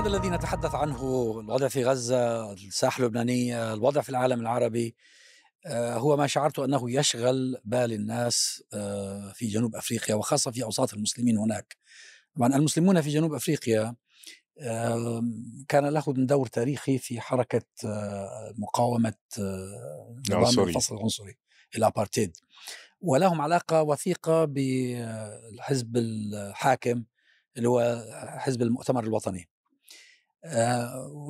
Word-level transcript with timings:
هذا 0.00 0.08
الذي 0.08 0.30
نتحدث 0.30 0.74
عنه 0.74 0.96
الوضع 1.40 1.68
في 1.68 1.84
غزة 1.84 2.52
الساحة 2.52 3.00
اللبنانية 3.00 3.74
الوضع 3.74 4.00
في 4.00 4.08
العالم 4.08 4.40
العربي 4.40 4.96
آه، 5.66 5.96
هو 5.96 6.16
ما 6.16 6.26
شعرت 6.26 6.58
أنه 6.58 6.90
يشغل 6.90 7.56
بال 7.64 7.92
الناس 7.92 8.62
آه، 8.74 9.32
في 9.32 9.46
جنوب 9.46 9.76
أفريقيا 9.76 10.14
وخاصة 10.14 10.50
في 10.50 10.62
أوساط 10.62 10.94
المسلمين 10.94 11.38
هناك. 11.38 11.76
طبعا 12.36 12.56
المسلمون 12.56 13.00
في 13.00 13.10
جنوب 13.10 13.34
أفريقيا 13.34 13.96
كان 15.68 15.86
لهم 15.86 16.26
دور 16.26 16.46
تاريخي 16.46 16.98
في 16.98 17.20
حركة 17.20 17.66
آه، 17.84 18.54
مقاومة 18.58 19.14
نظام 20.30 20.68
الفصل 20.68 20.96
العنصري 20.96 21.38
الأبارتيد. 21.76 22.36
ولهم 23.00 23.40
علاقة 23.40 23.82
وثيقة 23.82 24.44
بالحزب 24.44 25.96
الحاكم 25.96 27.04
اللي 27.56 27.68
هو 27.68 28.04
حزب 28.38 28.62
المؤتمر 28.62 29.04
الوطني. 29.04 29.50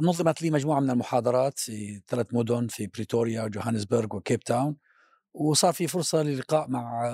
نظمت 0.03 0.43
لي 0.43 0.51
مجموعة 0.51 0.81
من 0.81 0.91
المحاضرات 0.91 1.59
في 1.59 2.03
ثلاث 2.09 2.27
مدن 2.33 2.67
في 2.67 2.87
بريتوريا 2.87 3.43
وجوهانسبرغ 3.45 4.17
وكيب 4.17 4.41
تاون. 4.41 4.77
وصار 5.35 5.73
في 5.73 5.87
فرصة 5.89 6.23
للقاء 6.23 6.69
مع 6.71 7.09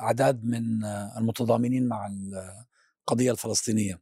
أعداد 0.00 0.44
من 0.44 0.84
المتضامنين 1.18 1.88
مع 1.88 2.06
القضية 3.06 3.32
الفلسطينية. 3.32 4.00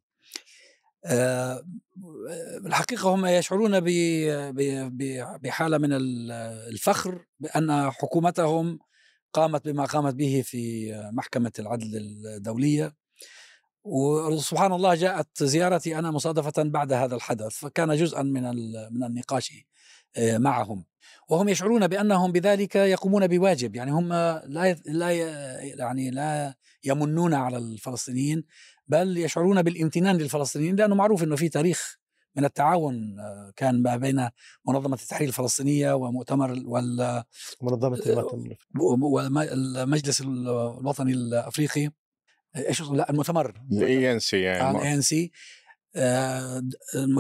آه، 1.05 1.63
الحقيقة 2.67 3.15
هم 3.15 3.27
يشعرون 3.27 3.81
بحالة 5.43 5.79
من 5.79 5.89
الفخر 6.73 7.25
بأن 7.41 7.91
حكومتهم 7.91 8.79
قامت 9.33 9.69
بما 9.69 9.85
قامت 9.85 10.15
به 10.15 10.43
في 10.47 10.93
محكمة 11.13 11.53
العدل 11.59 11.97
الدولية. 12.37 13.06
وسبحان 13.87 14.73
الله 14.73 14.95
جاءت 14.95 15.43
زيارتي 15.43 15.99
أنا 15.99 16.11
مصادفة 16.11 16.63
بعد 16.63 16.93
هذا 16.93 17.15
الحدث 17.15 17.49
فكان 17.49 17.97
جزءا 17.97 18.23
من 18.23 18.43
من 18.93 19.05
النقاش 19.05 19.53
آه، 20.17 20.39
معهم. 20.39 20.85
وهم 21.29 21.49
يشعرون 21.49 21.87
بأنهم 21.87 22.33
بذلك 22.33 22.77
يقومون 22.77 23.27
بواجب 23.27 23.77
يعني 23.77 23.91
هم 23.91 24.13
لا 24.13 24.77
لا 24.87 25.11
يعني 25.61 26.11
لا 26.11 26.55
يمنون 26.85 27.35
على 27.35 27.57
الفلسطينيين 27.57 28.45
بل 28.89 29.19
يشعرون 29.19 29.63
بالامتنان 29.63 30.17
للفلسطينيين 30.17 30.77
لأنه 30.77 30.95
معروف 30.95 31.23
إنه 31.23 31.37
في 31.37 31.49
تاريخ 31.49 31.99
من 32.37 32.45
التعاون 32.45 33.21
آه، 33.21 33.53
كان 33.57 33.83
ما 33.83 33.97
بين 33.97 34.29
منظمة 34.69 34.95
التحرير 34.95 35.29
الفلسطينية 35.29 35.93
ومؤتمر 35.93 36.63
وال 36.65 37.25
منظمة 37.63 38.01
المجلس 39.53 40.21
الوطني 40.21 41.13
الأفريقي 41.13 41.91
إيش 42.57 42.83
لا 42.83 43.11
المؤتمر. 43.11 43.55
ال 43.73 44.13
ANC 44.13 44.41
يعني 44.41 44.79
ال 44.79 44.87
A 44.87 44.95
NC. 44.95 45.33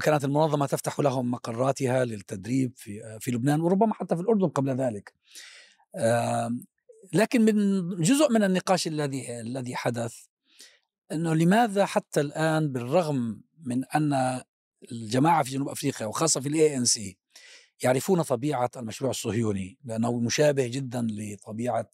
كانت 0.03 0.25
المنظمة 0.25 0.67
تفتح 0.67 1.01
لهم 1.01 1.31
مقراتها 1.31 2.05
للتدريب 2.05 2.73
في 2.77 3.05
آه، 3.05 3.19
في 3.19 3.31
لبنان 3.31 3.61
وربما 3.61 3.95
حتى 3.95 4.17
في 4.17 4.23
الأردن 4.23 4.49
قبل 4.49 4.77
ذلك. 4.77 5.13
لكن 7.13 7.43
من 7.43 7.89
جزء 8.03 8.33
من 8.33 8.43
النقاش 8.43 8.87
الذي 8.87 9.41
الذي 9.41 9.77
حدث 9.77 10.15
إنه 11.13 11.35
لماذا 11.35 11.87
حتى 11.87 12.21
الآن 12.21 12.73
بالرغم 12.73 13.41
من 13.65 13.85
أن 13.85 14.43
الجماعة 14.93 15.43
في 15.43 15.51
جنوب 15.51 15.69
أفريقيا 15.69 16.07
وخاصة 16.07 16.41
في 16.41 16.49
ال 16.49 16.77
ANC 16.77 17.19
يعرفون 17.83 18.23
طبيعة 18.23 18.71
المشروع 18.77 19.11
الصهيوني 19.11 19.79
لأنه 19.85 20.21
مشابه 20.21 20.67
جدا 20.67 21.07
لطبيعة 21.11 21.81
آه، 21.81 21.91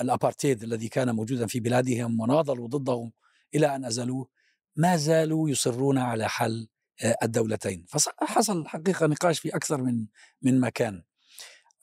الأبارتيد 0.00 0.62
الذي 0.62 0.88
كان 0.88 1.14
موجودا 1.14 1.46
في 1.46 1.60
بلادهم 1.60 2.20
وناضلوا 2.20 2.68
ضده 2.68 3.10
إلى 3.54 3.76
أن 3.76 3.84
أزالوه 3.84 4.28
ما 4.76 4.96
زالوا 4.96 5.50
يصرون 5.50 5.98
على 5.98 6.28
حل 6.28 6.68
آه، 7.02 7.16
الدولتين. 7.22 7.86
فحصل 7.88 8.66
حقيقة 8.66 9.06
نقاش 9.06 9.38
في 9.38 9.56
أكثر 9.56 9.82
من 9.82 10.06
من 10.42 10.60
مكان. 10.60 11.02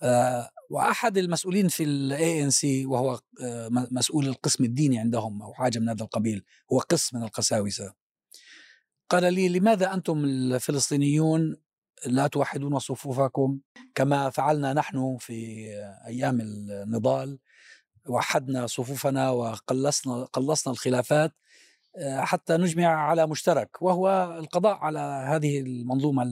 آه، 0.01 0.49
وأحد 0.69 1.17
المسؤولين 1.17 1.67
في 1.67 1.83
ال 1.83 2.43
ANC 2.43 2.85
وهو 2.85 3.19
مسؤول 3.71 4.27
القسم 4.27 4.63
الديني 4.63 4.99
عندهم 4.99 5.41
أو 5.41 5.53
حاجة 5.53 5.79
من 5.79 5.89
هذا 5.89 6.03
القبيل 6.03 6.43
هو 6.73 6.79
قسم 6.79 7.17
من 7.17 7.23
القساوسة. 7.23 7.93
قال 9.09 9.33
لي 9.33 9.49
لماذا 9.49 9.93
أنتم 9.93 10.25
الفلسطينيون 10.25 11.57
لا 12.05 12.27
توحدون 12.27 12.79
صفوفكم؟ 12.79 13.59
كما 13.95 14.29
فعلنا 14.29 14.73
نحن 14.73 15.17
في 15.19 15.67
أيام 16.05 16.41
النضال 16.41 17.39
وحدنا 18.09 18.67
صفوفنا 18.67 19.29
وقلصنا 19.29 20.23
قلصنا 20.23 20.73
الخلافات 20.73 21.31
آه، 21.95 22.21
حتى 22.21 22.57
نجمع 22.57 22.87
على 22.87 23.27
مشترك 23.27 23.81
وهو 23.81 24.35
القضاء 24.39 24.77
على 24.77 24.99
هذه 24.99 25.59
المنظومة 25.59 26.23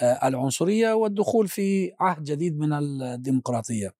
آه، 0.00 0.28
العنصرية 0.28 0.92
والدخول 0.92 1.48
في 1.48 1.92
عهد 2.00 2.24
جديد 2.24 2.58
من 2.58 2.72
الديمقراطية. 2.72 3.94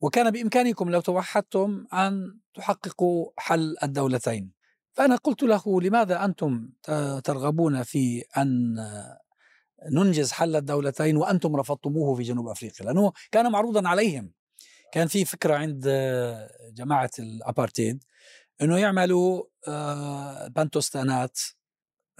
وكان 0.00 0.30
بإمكانكم 0.30 0.90
لو 0.90 1.00
توحدتم 1.00 1.86
أن 1.92 2.38
تحققوا 2.54 3.30
حل 3.36 3.76
الدولتين. 3.82 4.52
فأنا 4.92 5.16
قلت 5.16 5.42
له 5.42 5.80
لماذا 5.80 6.24
أنتم 6.24 6.70
ترغبون 7.24 7.82
في 7.82 8.24
أن 8.36 8.76
ننجز 9.90 10.32
حل 10.32 10.56
الدولتين 10.56 11.16
وأنتم 11.16 11.56
رفضتموه 11.56 12.14
في 12.14 12.22
جنوب 12.22 12.48
أفريقيا 12.48 12.86
لأنه 12.86 13.12
كان 13.32 13.52
معروضا 13.52 13.88
عليهم 13.88 14.32
كان 14.92 15.06
في 15.08 15.24
فكرة 15.24 15.54
عند 15.54 15.84
جماعة 16.74 17.10
الأبارتيد 17.18 18.04
إنه 18.62 18.78
يعملوا 18.78 19.44
آه، 19.68 20.48
بانتوستانات 20.48 21.40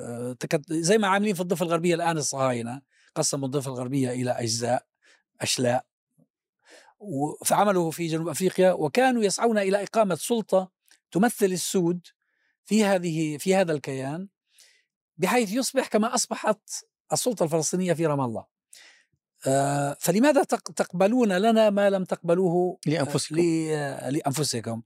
آه، 0.01 0.37
زي 0.69 0.99
ما 0.99 1.09
عاملين 1.09 1.35
في 1.35 1.41
الضفة 1.41 1.65
الغربية 1.65 1.95
الآن 1.95 2.19
الصهاينة 2.19 2.83
قسموا 3.15 3.47
الضفة 3.47 3.71
الغربية 3.71 4.11
إلى 4.11 4.31
أجزاء 4.31 4.87
أشلاء 5.41 5.87
فعملوا 7.45 7.91
في 7.91 8.07
جنوب 8.07 8.29
أفريقيا 8.29 8.73
وكانوا 8.73 9.23
يسعون 9.23 9.59
إلى 9.59 9.83
إقامة 9.83 10.15
سلطة 10.15 10.71
تمثل 11.11 11.47
السود 11.47 12.07
في 12.65 12.85
هذه 12.85 13.39
في 13.39 13.55
هذا 13.55 13.73
الكيان 13.73 14.29
بحيث 15.19 15.53
يصبح 15.53 15.89
كما 15.89 16.15
أصبحت 16.15 16.61
السلطة 17.13 17.45
الفلسطينية 17.45 17.93
في 17.93 18.07
رام 18.07 18.21
الله. 18.21 18.52
فلماذا 20.01 20.43
تقبلون 20.77 21.33
لنا 21.33 21.71
ما 21.71 21.91
لم 21.91 22.05
تقبلوه 22.05 22.79
آه، 22.87 22.91
لأنفسكم. 22.91 23.37
لأنفسكم؟ 24.11 24.83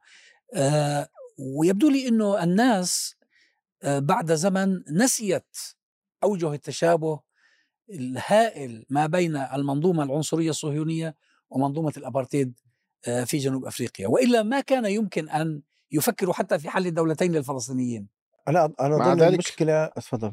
آه، 0.54 1.08
ويبدو 1.38 1.88
لي 1.88 2.08
إنه 2.08 2.42
الناس 2.42 3.16
بعد 3.84 4.32
زمن 4.32 4.82
نسيت 4.90 5.56
أوجه 6.24 6.52
التشابه 6.54 7.20
الهائل 7.90 8.86
ما 8.90 9.06
بين 9.06 9.36
المنظومة 9.36 10.02
العنصرية 10.02 10.50
الصهيونية 10.50 11.14
ومنظومة 11.50 11.92
الأبارتيد 11.96 12.54
في 13.24 13.38
جنوب 13.38 13.64
أفريقيا. 13.64 14.08
وإلا 14.08 14.42
ما 14.42 14.60
كان 14.60 14.84
يمكن 14.84 15.28
أن 15.28 15.62
يفكروا 15.92 16.34
حتى 16.34 16.58
في 16.58 16.70
حل 16.70 16.86
الدولتين 16.86 17.32
للفلسطينيين. 17.32 18.15
أنا 18.48 18.72
أنا 18.80 18.96
مع 18.96 19.12
ذلك 19.12 19.32
المشكلة 19.32 19.84
اتفضل 19.84 20.32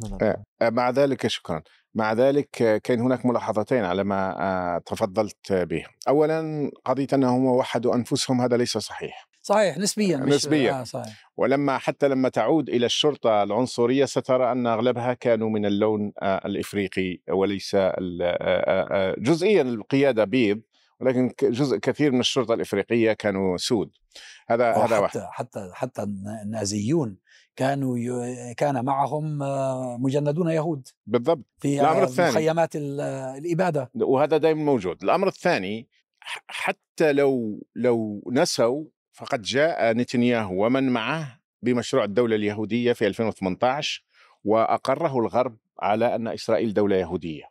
مع 0.62 0.90
ذلك 0.90 1.28
شكرا. 1.28 1.62
مع 1.96 2.14
ذلك 2.14 2.82
كان 2.84 3.00
هناك 3.00 3.26
ملاحظتين 3.26 3.84
على 3.84 4.04
ما 4.04 4.82
تفضلت 4.86 5.54
به 5.54 5.86
أولا 6.08 6.72
قضية 6.86 7.08
أنهم 7.14 7.46
وحدوا 7.46 7.96
أنفسهم 7.96 8.42
هذا 8.42 8.58
ليس 8.58 8.78
صحيح. 8.78 9.28
صحيح 9.42 9.78
نسبيا 9.78 10.18
نسبيا. 10.18 10.82
آه 10.82 10.84
صحيح. 10.84 11.32
ولما 11.38 11.78
حتى 11.78 12.08
لما 12.08 12.30
تعود 12.30 12.70
إلى 12.70 12.86
الشرطة 12.86 13.44
العنصرية 13.44 14.06
سترى 14.06 14.52
أن 14.52 14.68
أغلبها 14.68 15.14
كانوا 15.14 15.50
من 15.50 15.66
اللون 15.66 16.14
الإفريقي 16.24 17.20
وليس 17.30 17.78
جزئيا 19.18 19.62
القيادة 19.62 20.24
بيض 20.24 20.62
ولكن 21.00 21.32
جزء 21.42 21.78
كثير 21.78 22.12
من 22.12 22.20
الشرطة 22.20 22.54
الإفريقية 22.54 23.14
كانوا 23.14 23.58
سود. 23.58 23.92
هذا 24.48 24.74
هذا 24.74 25.00
واحد. 25.00 25.20
حتى 25.20 25.70
حتى 25.74 26.04
النازيون 26.44 27.18
كانوا 27.56 27.98
ي... 27.98 28.54
كان 28.54 28.86
معهم 28.86 29.40
مجندون 30.04 30.50
يهود 30.50 30.88
بالضبط. 31.06 31.46
في 31.60 31.82
الأمر 31.82 32.04
الثاني 32.04 32.32
مخيمات 32.32 32.76
الإبادة. 32.76 33.92
وهذا 33.96 34.38
دائما 34.38 34.64
موجود. 34.64 35.04
الأمر 35.04 35.28
الثاني 35.28 35.88
حتى 36.48 37.14
لو 37.14 37.64
لو 37.76 38.24
نسوا 38.32 38.86
فقد 39.12 39.42
جاء 39.42 39.94
نتنياهو 39.94 40.66
ومن 40.66 40.90
معه 40.90 41.40
بمشروع 41.62 42.04
الدولة 42.04 42.36
اليهودية 42.36 42.94
في 42.94 43.08
2018 43.08 44.04
وأقره 44.44 45.20
الغرب 45.20 45.58
على 45.80 46.16
أن 46.16 46.28
إسرائيل 46.28 46.74
دولة 46.74 46.96
يهودية. 46.96 47.44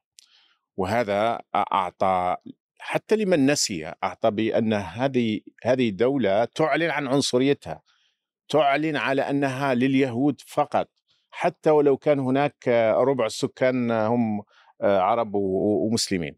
وهذا 0.77 1.41
أعطى 1.55 2.37
حتى 2.79 3.17
لمن 3.17 3.51
نسي 3.51 3.93
أعطى 4.05 4.31
بأن 4.31 4.73
هذه 4.73 5.41
هذه 5.65 5.91
دوله 5.91 6.45
تعلن 6.45 6.91
عن 6.91 7.09
عنصريتها. 7.09 7.83
تعلن 8.49 8.97
على 8.97 9.23
أنها 9.23 9.75
لليهود 9.75 10.41
فقط 10.47 10.89
حتى 11.31 11.71
ولو 11.71 11.97
كان 11.97 12.19
هناك 12.19 12.69
ربع 12.97 13.27
السكان 13.27 13.91
هم 13.91 14.43
آه، 14.81 15.01
عرب 15.01 15.35
ومسلمين. 15.35 16.37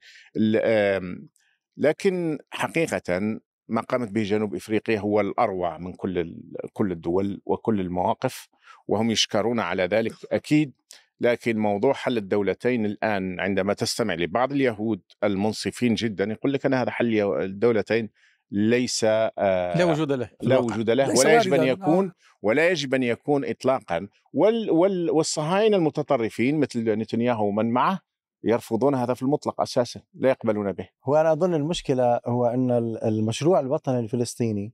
لكن 1.76 2.38
حقيقه 2.50 3.40
ما 3.68 3.80
قامت 3.80 4.10
به 4.10 4.22
جنوب 4.22 4.54
إفريقيا 4.54 4.98
هو 4.98 5.20
الأروع 5.20 5.78
من 5.78 5.92
كل 5.92 6.36
كل 6.72 6.92
الدول 6.92 7.40
وكل 7.46 7.80
المواقف 7.80 8.48
وهم 8.88 9.10
يشكرون 9.10 9.60
على 9.60 9.82
ذلك 9.82 10.12
أكيد 10.32 10.72
لكن 11.20 11.58
موضوع 11.58 11.92
حل 11.92 12.16
الدولتين 12.18 12.86
الآن 12.86 13.40
عندما 13.40 13.74
تستمع 13.74 14.14
لبعض 14.14 14.52
اليهود 14.52 15.00
المنصفين 15.24 15.94
جدا 15.94 16.24
يقول 16.24 16.52
لك 16.52 16.66
أن 16.66 16.74
هذا 16.74 16.90
حل 16.90 17.20
الدولتين 17.42 18.10
ليس 18.50 19.04
آه 19.04 19.78
لا 19.78 19.84
وجود 19.84 20.12
له. 20.12 20.30
لا 20.42 20.58
وجود 20.58 20.90
له 20.90 21.18
ولا 21.18 21.36
يجب 21.36 21.54
أن 21.54 21.62
يكون 21.62 22.06
آه. 22.06 22.12
ولا 22.42 22.68
يجب 22.68 22.94
أن 22.94 23.02
يكون 23.02 23.44
اطلاقا. 23.44 24.08
وال 24.32 24.70
وال 24.70 25.10
والصهاينة 25.10 25.76
المتطرفين 25.76 26.60
مثل 26.60 26.90
نتنياهو 26.90 27.48
ومن 27.48 27.70
معه 27.70 28.00
يرفضون 28.44 28.94
هذا 28.94 29.14
في 29.14 29.22
المطلق 29.22 29.60
أساسا 29.60 30.00
لا 30.14 30.28
يقبلون 30.28 30.72
به. 30.72 30.88
هو 31.04 31.16
أنا 31.16 31.32
أظن 31.32 31.54
المشكلة 31.54 32.20
هو 32.26 32.46
أن 32.46 32.70
المشروع 33.04 33.60
الوطني 33.60 33.98
الفلسطيني 33.98 34.72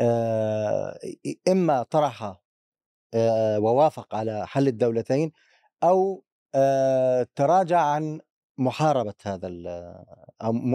آه، 0.00 0.98
إما 1.48 1.82
طرح 1.82 2.40
ووافق 3.58 4.14
على 4.14 4.46
حل 4.46 4.68
الدولتين 4.68 5.32
أو 5.82 6.24
تراجع 7.36 7.80
عن 7.80 8.20
محاربة 8.58 9.14
هذا 9.22 9.48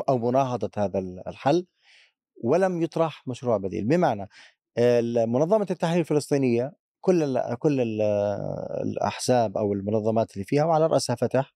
أو 0.10 0.18
مناهضة 0.18 0.72
هذا 0.78 1.00
الحل. 1.28 1.66
ولم 2.44 2.82
يطرح 2.82 3.28
مشروع 3.28 3.58
بديل. 3.58 3.86
بمعنى 3.86 4.30
منظمة 5.28 5.68
التحرير 5.72 6.00
الفلسطينية 6.00 6.74
كل 7.02 7.40
كل 7.60 8.02
الأحزاب 8.82 9.58
أو 9.58 9.74
المنظمات 9.74 10.34
اللي 10.34 10.44
فيها 10.46 10.64
وعلى 10.64 10.88
رأسها 10.88 11.16
فتح 11.16 11.54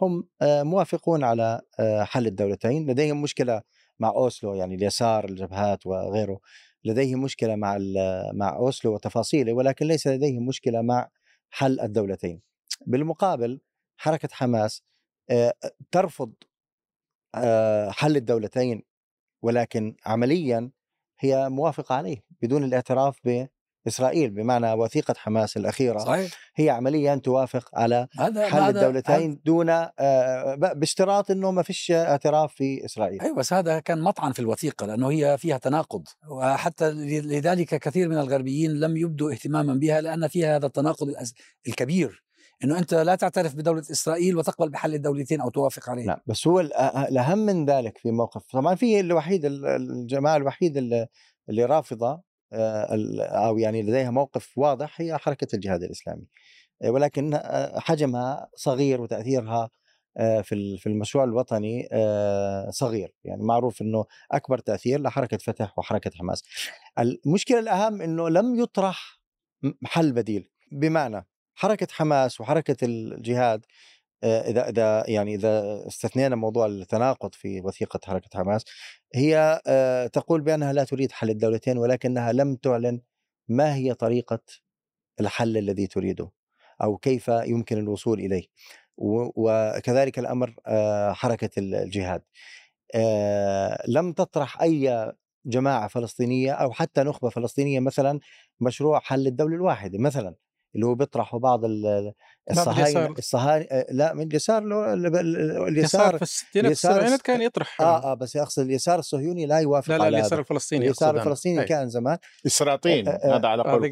هم 0.00 0.28
موافقون 0.42 1.24
على 1.24 1.60
حل 2.02 2.26
الدولتين. 2.26 2.90
لديهم 2.90 3.22
مشكلة 3.22 3.62
مع 3.98 4.08
أوسلو 4.08 4.54
يعني 4.54 4.74
اليسار 4.74 5.24
الجبهات 5.24 5.86
وغيره. 5.86 6.40
لديهم 6.84 7.22
مشكلة 7.22 7.56
مع 7.56 7.78
مع 8.32 8.56
أوسلو 8.56 8.94
وتفاصيله 8.94 9.52
ولكن 9.52 9.86
ليس 9.86 10.06
لديهم 10.06 10.46
مشكلة 10.46 10.82
مع 10.82 11.08
حل 11.50 11.80
الدولتين. 11.80 12.40
بالمقابل 12.86 13.60
حركة 13.96 14.28
حماس 14.32 14.82
ترفض 15.90 16.32
حل 17.88 18.16
الدولتين 18.16 18.82
ولكن 19.42 19.96
عمليا 20.06 20.70
هي 21.20 21.48
موافقة 21.48 21.94
عليه 21.94 22.24
بدون 22.42 22.64
الاعتراف 22.64 23.20
اسرائيل 23.88 24.30
بمعنى 24.30 24.72
وثيقة 24.72 25.14
حماس 25.16 25.56
الأخيرة 25.56 25.98
صحيح. 25.98 26.30
هي 26.56 26.70
عمليا 26.70 27.14
توافق 27.16 27.70
على 27.74 28.08
هذا 28.18 28.48
حل 28.48 28.58
هذا 28.58 28.68
الدولتين 28.68 29.30
هذا 29.30 29.40
دون 29.44 29.68
آه، 29.70 30.54
باشتراط 30.54 31.30
إنه 31.30 31.50
ما 31.50 31.62
فيش 31.62 31.90
اعتراف 31.90 32.54
في 32.54 32.84
إسرائيل 32.84 33.20
أيوه 33.20 33.36
بس 33.36 33.52
هذا 33.52 33.80
كان 33.80 34.00
مطعن 34.00 34.32
في 34.32 34.38
الوثيقة 34.38 34.86
لأنه 34.86 35.10
هي 35.10 35.38
فيها 35.38 35.58
تناقض 35.58 36.04
وحتى 36.30 36.90
لذلك 36.90 37.74
كثير 37.74 38.08
من 38.08 38.18
الغربيين 38.18 38.70
لم 38.80 38.96
يبدوا 38.96 39.32
اهتماما 39.32 39.74
بها 39.74 40.00
لأن 40.00 40.28
فيها 40.28 40.56
هذا 40.56 40.66
التناقض 40.66 41.14
الكبير 41.68 42.27
إنه 42.64 42.78
أنت 42.78 42.94
لا 42.94 43.14
تعترف 43.14 43.54
بدولة 43.54 43.80
إسرائيل 43.80 44.36
وتقبل 44.36 44.70
بحل 44.70 44.94
الدولتين 44.94 45.40
أو 45.40 45.50
توافق 45.50 45.90
عليه. 45.90 46.06
لا 46.06 46.22
بس 46.26 46.46
هو 46.46 46.60
الأهم 46.60 47.38
من 47.38 47.66
ذلك 47.66 47.98
في 47.98 48.10
موقف 48.10 48.46
طبعا 48.52 48.74
في 48.74 49.00
الوحيد 49.00 49.44
الجماعة 49.44 50.36
الوحيد 50.36 50.76
اللي, 50.76 51.06
اللي 51.48 51.64
رافضة 51.64 52.22
آه، 52.52 52.86
أو 53.20 53.58
يعني 53.58 53.82
لديها 53.82 54.10
موقف 54.10 54.58
واضح 54.58 55.00
هي 55.00 55.18
حركة 55.18 55.56
الجهاد 55.56 55.82
الإسلامي. 55.82 56.26
آه، 56.82 56.90
ولكن 56.90 57.34
آه، 57.34 57.78
حجمها 57.78 58.50
صغير 58.54 59.00
وتأثيرها 59.00 59.70
في 60.42 60.78
في 60.78 60.86
المشروع 60.86 61.24
الوطني 61.24 61.88
صغير. 62.70 63.14
يعني 63.24 63.42
معروف 63.42 63.82
إنه 63.82 64.04
أكبر 64.32 64.58
تأثير 64.58 65.00
لحركة 65.00 65.36
فتح 65.36 65.78
وحركة 65.78 66.10
حماس. 66.14 66.42
المشكلة 66.98 67.58
الأهم 67.58 68.02
إنه 68.02 68.28
لم 68.28 68.54
يطرح 68.60 69.20
حل 69.84 70.12
بديل. 70.12 70.50
بمعنى 70.72 71.26
حركة 71.58 71.86
حماس 71.90 72.40
وحركة 72.40 72.76
الجهاد 72.82 73.64
إذا 74.24 74.68
إذا 74.68 75.04
يعني 75.08 75.34
إذا 75.34 75.84
استثنينا 75.88 76.36
موضوع 76.36 76.66
التناقض 76.66 77.34
في 77.34 77.60
وثيقة 77.60 78.00
حركة 78.06 78.38
حماس 78.38 78.64
هي 79.14 79.60
تقول 80.12 80.40
بأنها 80.40 80.72
لا 80.72 80.84
تريد 80.84 81.12
حل 81.12 81.30
الدولتين 81.30 81.78
ولكنها 81.78 82.32
لم 82.32 82.56
تعلن 82.56 83.00
ما 83.48 83.74
هي 83.74 83.94
طريقة 83.94 84.40
الحل 85.20 85.56
الذي 85.56 85.86
تريده 85.86 86.30
أو 86.82 86.96
كيف 86.96 87.28
يمكن 87.28 87.78
الوصول 87.78 88.20
إليه 88.20 88.44
وكذلك 89.36 90.18
الأمر 90.18 90.54
حركة 91.14 91.50
الجهاد. 91.58 92.22
لم 93.88 94.12
تطرح 94.12 94.62
أي 94.62 95.12
جماعة 95.46 95.88
فلسطينية 95.88 96.52
أو 96.52 96.72
حتى 96.72 97.02
نخبة 97.02 97.28
فلسطينية 97.30 97.80
مثلا 97.80 98.20
مشروع 98.60 99.00
حل 99.00 99.26
الدولة 99.26 99.56
الواحدة 99.56 99.98
مثلا. 99.98 100.34
اللي 100.78 100.86
هو 100.86 100.94
بيطرحوا 100.94 101.40
بعض 101.40 101.60
الصهاينة 102.50 103.14
الصهاينة 103.18 103.66
لا 103.90 104.14
من 104.14 104.22
اليسار 104.22 104.62
اليسار 105.68 106.16
في 106.16 106.22
الستينات 106.22 106.70
والسبعينات 106.70 107.22
كان 107.22 107.42
يطرح. 107.42 107.80
آه 107.80 108.12
آه 108.12 108.14
بس 108.14 108.36
اقصد 108.36 108.62
اليسار 108.62 108.98
الصهيوني 108.98 109.46
لا 109.46 109.58
يوافق 109.58 109.90
لا 109.90 109.98
لا 109.98 110.04
على 110.04 110.18
اليسار 110.18 110.38
الفلسطيني 110.38 110.84
اليسار 110.86 111.16
الفلسطيني 111.16 111.64
كان 111.64 111.88
زمان 111.88 112.18
اسراطين 112.46 113.08
هذا 113.08 113.48
على 113.48 113.62
قول 113.62 113.90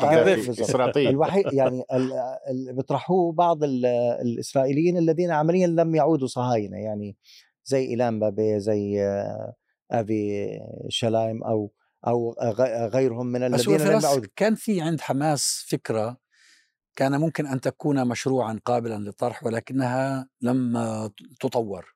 اسراطين 0.50 1.08
الوحيد 1.08 1.52
يعني 1.52 1.84
بيطرحوه 2.76 3.32
بعض 3.32 3.58
الإسرائيليين 4.22 4.98
الذين 4.98 5.30
عمليا 5.30 5.66
لم 5.66 5.94
يعودوا 5.94 6.28
صهاينة 6.28 6.76
يعني 6.76 7.16
زي 7.64 7.86
إيلان 7.86 8.20
بابي 8.20 8.60
زي 8.60 9.00
افي 9.90 10.48
شلايم 10.88 11.44
أو 11.44 11.72
أو 12.06 12.34
غيرهم 12.94 13.26
من 13.26 13.42
الذين 13.42 13.80
لم 13.80 14.00
يعودوا. 14.00 14.28
كان 14.36 14.54
في 14.54 14.80
عند 14.80 15.00
حماس 15.00 15.66
فكرة 15.68 16.25
كان 16.96 17.20
ممكن 17.20 17.46
أن 17.46 17.60
تكون 17.60 18.08
مشروعا 18.08 18.60
قابلا 18.64 18.94
للطرح 18.94 19.44
ولكنها 19.44 20.28
لم 20.40 20.78
تطور. 21.40 21.94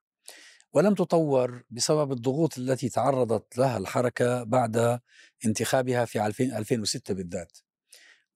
ولم 0.73 0.94
تطور 0.94 1.64
بسبب 1.70 2.12
الضغوط 2.12 2.58
التي 2.58 2.88
تعرضت 2.88 3.58
لها 3.58 3.79
الحركة 3.79 4.43
بعد 4.43 5.00
انتخابها 5.47 6.05
في 6.05 6.26
2006 6.58 7.14
بالذات 7.14 7.58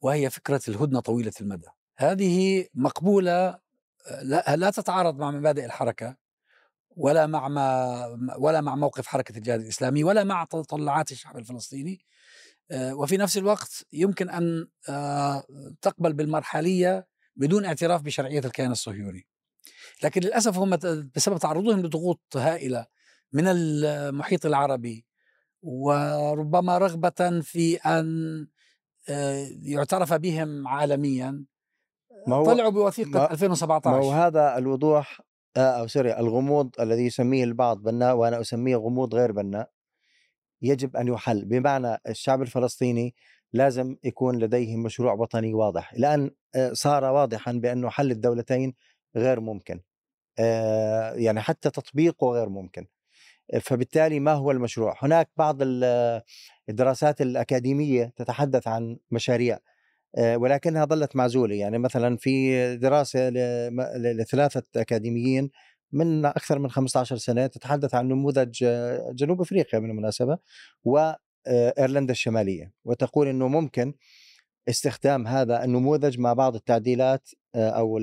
وهي 0.01 0.31
فكرة 0.31 0.61
الهدنة 0.69 1.01
طويلة 1.01 1.33
المدى. 1.41 1.69
هذه 1.97 2.67
مقبولة 2.75 3.59
لا, 4.23 4.57
لا 4.57 4.71
تتعارض 4.71 5.19
مع 5.19 5.31
مبادئ 5.31 5.65
الحركة 5.65 6.17
ولا 6.97 7.27
مع 7.27 7.49
ما 7.49 8.37
ولا 8.39 8.61
مع 8.61 8.75
موقف 8.75 9.07
حركة 9.07 9.39
الجهاد 9.39 9.61
الإسلامي 9.61 10.05
ولا 10.05 10.25
مع 10.25 10.45
تطلعات 10.45 11.13
الشعب 11.13 11.37
الفلسطيني. 11.39 12.05
وفي 12.73 13.17
نفس 13.17 13.39
الوقت 13.39 13.87
يمكن 13.93 14.31
أن 14.31 14.69
آه، 14.89 15.45
تقبل 15.83 16.13
بالمرحلية 16.13 17.07
بدون 17.37 17.65
اعتراف 17.65 18.03
بشرعية 18.03 18.39
الكيان 18.45 18.71
الصهيوني. 18.71 19.27
لكن 20.03 20.21
للأسف 20.21 20.59
هم 20.59 20.77
بسبب 21.17 21.39
تعرضهم 21.39 21.81
لضغوط 21.81 22.21
هائلة 22.37 22.87
من 23.33 23.45
المحيط 23.47 24.47
العربي 24.47 25.07
وربما 25.63 26.79
رغبة 26.79 27.41
في 27.43 27.77
أن 27.77 28.47
آه، 29.09 29.49
يعترف 29.63 30.13
بهم 30.13 30.69
عالميا 30.69 31.45
ما 32.27 32.37
هو 32.37 32.45
طلعوا 32.45 32.71
بوثيقة 32.71 33.11
ما 33.11 33.33
2017 33.33 34.01
ما 34.01 34.05
هو 34.05 34.11
هذا 34.11 34.59
الوضوح 34.59 35.21
أو 35.57 35.87
سوري 35.87 36.19
الغموض 36.19 36.71
الذي 36.81 37.07
يسميه 37.07 37.45
البعض 37.45 37.83
بناء 37.83 38.17
وأنا 38.17 38.41
أسميه 38.41 38.77
غموض 38.77 39.15
غير 39.15 39.33
بناء 39.33 39.71
يجب 40.63 40.97
أن 40.97 41.09
يحل. 41.09 41.45
بمعنى 41.45 41.99
الشعب 42.09 42.43
الفلسطيني 42.43 43.15
لازم 43.53 43.97
يكون 44.05 44.39
لديه 44.39 44.77
مشروع 44.77 45.13
وطني 45.13 45.55
واضح. 45.55 45.93
الآن 45.93 46.31
آه، 46.55 46.73
صار 46.73 47.05
واضحا 47.05 47.53
بأنه 47.53 47.91
حل 47.91 48.11
الدولتين 48.11 48.75
غير 49.17 49.41
ممكن. 49.41 49.81
آه، 50.39 51.13
يعني 51.13 51.41
حتى 51.41 51.71
تطبيقه 51.71 52.27
غير 52.27 52.49
ممكن. 52.49 52.87
فبالتالي 53.63 54.21
ما 54.21 54.33
هو 54.33 54.51
المشروع؟ 54.51 54.95
هناك 55.03 55.31
بعض 55.37 55.57
الدراسات 56.69 57.21
الأكاديمية 57.21 58.13
تتحدث 58.17 58.69
عن 58.69 58.99
مشاريع 59.11 59.59
آه، 60.19 60.37
ولكنها 60.37 60.85
ظلت 60.85 61.17
معزولة. 61.17 61.55
يعني 61.55 61.79
مثلا 61.79 62.17
في 62.17 62.77
دراسة 62.77 63.31
لثلاثة 63.97 64.63
أكاديميين 64.77 65.51
من 65.95 66.25
أكثر 66.25 66.59
من 66.59 66.71
15 66.71 67.17
سنة 67.17 67.47
تتحدث 67.47 67.95
عن 67.95 68.09
نموذج 68.09 68.65
آه، 68.65 69.13
جنوب 69.15 69.41
أفريقيا 69.41 69.79
بالمناسبه 69.79 70.39
وايرلندا 70.85 72.11
آه، 72.11 72.13
الشمالية. 72.13 72.73
وتقول 72.85 73.29
إنه 73.29 73.49
ممكن 73.49 73.95
استخدام 74.69 75.27
هذا 75.27 75.65
النموذج 75.65 76.19
مع 76.19 76.33
بعض 76.33 76.55
التعديلات 76.55 77.29
آه، 77.55 77.71
أو 77.71 77.99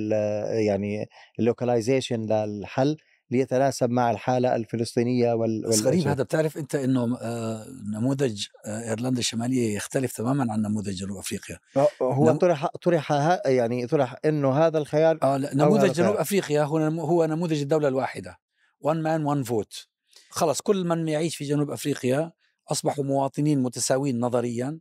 يعني 0.67 1.10
ال 1.39 1.46
localization 1.46 2.21
للحل 2.25 2.98
ليتناسب 3.31 3.89
مع 3.89 4.11
الحالة 4.11 4.55
الفلسطينية 4.55 5.33
وال 5.33 5.61
بس 5.69 5.81
غريب 5.81 6.07
هذا 6.07 6.23
بتعرف 6.23 6.57
أنت 6.57 6.75
إنه 6.75 7.17
آه، 7.21 7.65
نموذج 7.93 8.45
آه، 8.65 8.89
إيرلندا 8.89 9.19
الشمالية 9.19 9.75
يختلف 9.75 10.17
تماما 10.17 10.53
عن 10.53 10.61
نموذج 10.61 10.93
جنوب 10.93 11.17
أفريقيا. 11.17 11.59
هو 12.01 12.31
نم... 12.31 12.38
طرح 12.38 12.67
طرح 12.67 13.11
يعني 13.45 13.88
طرح 13.88 14.15
إنه 14.25 14.51
هذا 14.51 14.77
الخيار 14.77 15.17
آه 15.23 15.38
نموذج 15.38 15.91
جنوب 15.91 16.15
أفريقيا 16.15 16.63
هو 16.63 16.77
هو 16.77 17.25
نموذج 17.25 17.61
الدولة 17.61 17.88
الواحدة. 17.88 18.39
one 18.79 19.01
man 19.01 19.25
one 19.25 19.43
vote 19.43 19.88
خلص 20.29 20.61
كل 20.61 20.85
من 20.85 21.07
يعيش 21.07 21.35
في 21.35 21.43
جنوب 21.43 21.71
أفريقيا 21.71 22.31
أصبحوا 22.71 23.03
مواطنين 23.03 23.63
متساويين 23.63 24.19
نظريا 24.19 24.79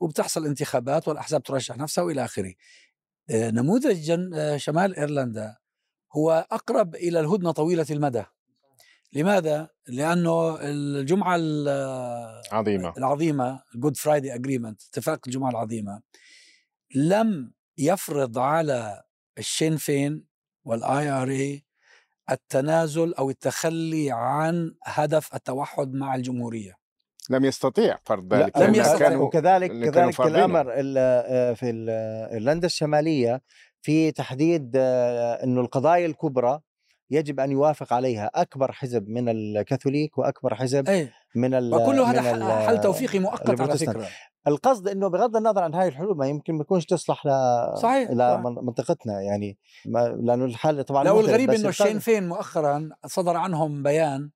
وبتحصل 0.00 0.46
انتخابات 0.46 1.08
والأحزاب 1.08 1.42
ترشح 1.42 1.76
نفسها 1.76 2.04
وإلى 2.04 2.24
آخره. 2.24 2.54
آه، 3.30 3.50
نموذج 3.50 4.10
آه، 4.34 4.56
شمال 4.56 4.96
إيرلندا 4.96 5.56
هو 6.16 6.46
أقرب 6.52 6.94
إلى 6.94 7.20
الهدنة 7.20 7.52
طويلة 7.52 7.86
المدى. 7.90 8.24
لماذا؟ 9.12 9.68
لأنه 9.88 10.58
الجمعة 10.60 11.36
العظيمه 11.36 12.92
العظيمة 12.98 13.62
ال 13.74 13.78
Good 13.78 13.96
Friday 13.96 14.34
Agreement 14.34 14.82
اتفاق 14.82 15.20
الجمعة 15.26 15.50
العظيمة 15.50 16.02
لم 16.94 17.52
يفرض 17.78 18.38
على 18.38 19.02
الشين 19.38 19.76
فين 19.76 20.24
وال 20.64 21.08
IRA 21.10 21.64
التنازل 22.30 23.14
أو 23.14 23.30
التخلي 23.30 24.10
عن 24.12 24.74
هدف 24.84 25.34
التوحد 25.34 25.92
مع 25.92 26.14
الجمهورية. 26.14 26.74
لم 27.30 27.44
يستطيع 27.44 27.98
فرض 28.04 28.34
ذلك 28.34 28.58
لم 28.58 28.74
يستطيع. 28.74 29.16
وكذلك 29.16 29.90
كذلك 29.90 30.20
الأمر 30.20 30.66
آه، 30.96 31.52
في 31.52 31.66
ايرلندا 32.32 32.66
الشمالية 32.66 33.42
في 33.82 34.12
تحديد 34.12 34.72
آه، 34.76 35.44
إنه 35.44 35.60
القضايا 35.60 36.06
الكبرى 36.06 36.60
يجب 37.10 37.40
أن 37.40 37.50
يوافق 37.50 37.92
عليها. 37.92 38.30
أكبر 38.34 38.72
حزب 38.72 39.08
من 39.08 39.28
الكاثوليك 39.28 40.18
وأكبر 40.18 40.54
حزب 40.54 40.88
أي. 40.88 41.10
من 41.34 41.54
ال 41.54 41.74
وكل 41.74 42.00
هذا 42.00 42.22
حل 42.66 42.80
توفيقي 42.80 43.18
مؤقت 43.18 43.60
على 43.60 43.78
فكرة. 43.78 44.08
القصد 44.46 44.88
إنه 44.88 45.08
بغض 45.08 45.36
النظر 45.36 45.62
عن 45.62 45.74
هاي 45.74 45.88
الحلول 45.88 46.16
ما 46.16 46.28
يمكن 46.28 46.54
ما 46.54 46.64
تكونش 46.64 46.84
تصلح 46.84 47.26
ل 47.26 47.30
صحيح 47.78 48.10
إلى 48.10 48.42
منطقتنا 48.42 49.20
يعني. 49.20 49.58
ما 49.86 50.08
لأنه 50.08 50.44
الحل 50.44 50.84
طبعا 50.84 51.04
لا 51.04 51.10
والغريب 51.10 51.50
إنه 51.50 51.68
الشين 51.68 51.98
فين 51.98 52.28
مؤخرا 52.28 52.90
صدر 53.06 53.36
عنهم 53.36 53.82
بيان 53.82 54.30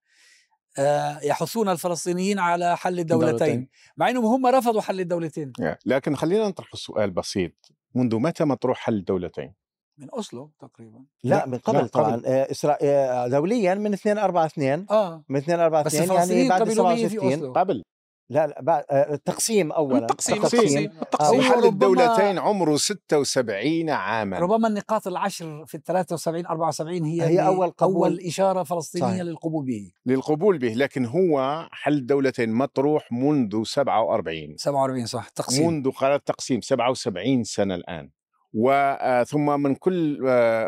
آه، 0.78 1.18
يحثون 1.22 1.68
الفلسطينيين 1.68 2.38
على 2.38 2.76
حل 2.76 2.98
الدولتين, 2.98 3.34
الدولتين. 3.34 3.68
مع 3.96 4.10
إنهم 4.10 4.24
هم 4.24 4.46
رفضوا 4.46 4.80
حل 4.80 5.00
الدولتين. 5.00 5.52
لكن 5.86 6.16
خلينا 6.16 6.48
نطرح 6.48 6.68
السؤال 6.74 7.10
بسيط. 7.10 7.75
منذ 7.96 8.16
متى 8.16 8.44
مطروح 8.44 8.78
حل 8.78 8.94
الدولتين؟ 8.94 9.54
من 9.98 10.10
أوسلو 10.10 10.50
تقريبا. 10.58 11.04
لا, 11.24 11.36
لا 11.36 11.46
من 11.46 11.58
قبل, 11.58 11.78
قبل. 11.78 11.88
طبعا 11.88 12.22
آه، 12.26 12.50
اسرائيل 12.50 12.90
آه، 12.90 13.28
دوليا 13.28 13.74
من 13.74 13.92
2 13.92 14.18
4 14.18 14.46
2 14.46 14.86
آه. 14.90 15.24
من 15.28 15.36
2 15.36 15.60
4 15.60 15.86
2 15.86 16.12
يعني 16.12 16.48
بعد 16.48 16.68
67 16.68 17.52
قبل. 17.52 17.82
لا 18.30 18.47
لا 18.47 18.62
بعد 18.62 18.85
التقسيم 18.90 19.73
اولا 19.73 19.99
التقسيم 19.99 20.45
التقسيم. 20.45 20.90
التقسيم 21.02 21.40
حل 21.40 21.64
الدولتين 21.64 22.38
عمره 22.38 22.76
76 22.76 23.90
عاما. 23.90 24.38
ربما 24.38 24.68
النقاط 24.68 25.06
العشر 25.06 25.64
في 25.66 25.75
ال 25.75 25.83
73 25.83 26.47
74 26.47 27.04
هي, 27.04 27.23
هي 27.23 27.47
أول 27.47 27.71
قبول. 27.71 28.09
أول 28.09 28.21
إشارة 28.21 28.62
فلسطينية 28.62 29.06
صحيح. 29.06 29.21
للقبول 29.21 29.64
به. 29.64 29.90
للقبول 30.06 30.59
به 30.59 30.75
لكن 30.75 31.06
هو 31.06 31.66
حل 31.73 31.92
الدولتين 31.92 32.52
مطروح 32.52 33.12
منذ 33.12 33.64
47 33.64 34.56
47 34.56 35.06
صح. 35.06 35.28
تقسيم. 35.28 35.66
منذ 35.66 35.90
قرار 35.90 36.14
التقسيم 36.14 36.61
77 36.61 37.45
سنة 37.45 37.75
الآن. 37.75 38.11
وثم 38.54 39.61
من 39.61 39.75
كل 39.75 40.18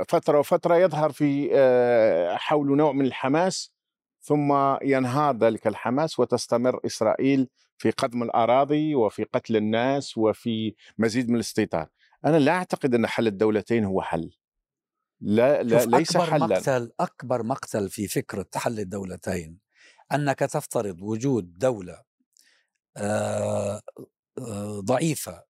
فترة 0.08 0.38
وفترة 0.38 0.76
يظهر 0.76 1.12
في 1.12 1.50
حول 2.38 2.76
نوع 2.76 2.92
من 2.92 3.04
الحماس 3.04 3.72
ثم 4.28 4.76
ينهار 4.82 5.36
ذلك 5.36 5.66
الحماس 5.66 6.18
وتستمر 6.20 6.80
إسرائيل 6.86 7.48
في 7.78 7.90
قدم 7.90 8.22
الأراضي 8.22 8.94
وفي 8.94 9.24
قتل 9.24 9.56
الناس 9.56 10.18
وفي 10.18 10.74
مزيد 10.98 11.28
من 11.28 11.34
الاستيطان. 11.34 11.86
أنا 12.24 12.36
لا 12.36 12.52
أعتقد 12.52 12.94
أن 12.94 13.06
حل 13.06 13.26
الدولتين 13.26 13.84
هو 13.84 14.02
حل. 14.02 14.30
لا 15.20 15.62
لا 15.62 15.84
ليس 15.84 16.16
أكبر 16.16 16.30
حلا 16.30 16.46
مقتل 16.46 16.92
أكبر 17.00 17.42
مقتل 17.42 17.90
في 17.90 18.08
فكرة 18.08 18.46
حل 18.54 18.80
الدولتين 18.80 19.58
أنك 20.12 20.38
تفترض 20.38 21.02
وجود 21.02 21.58
دولة 21.58 22.02
آه، 22.96 23.80
آه، 24.38 24.80
ضعيفة 24.80 25.44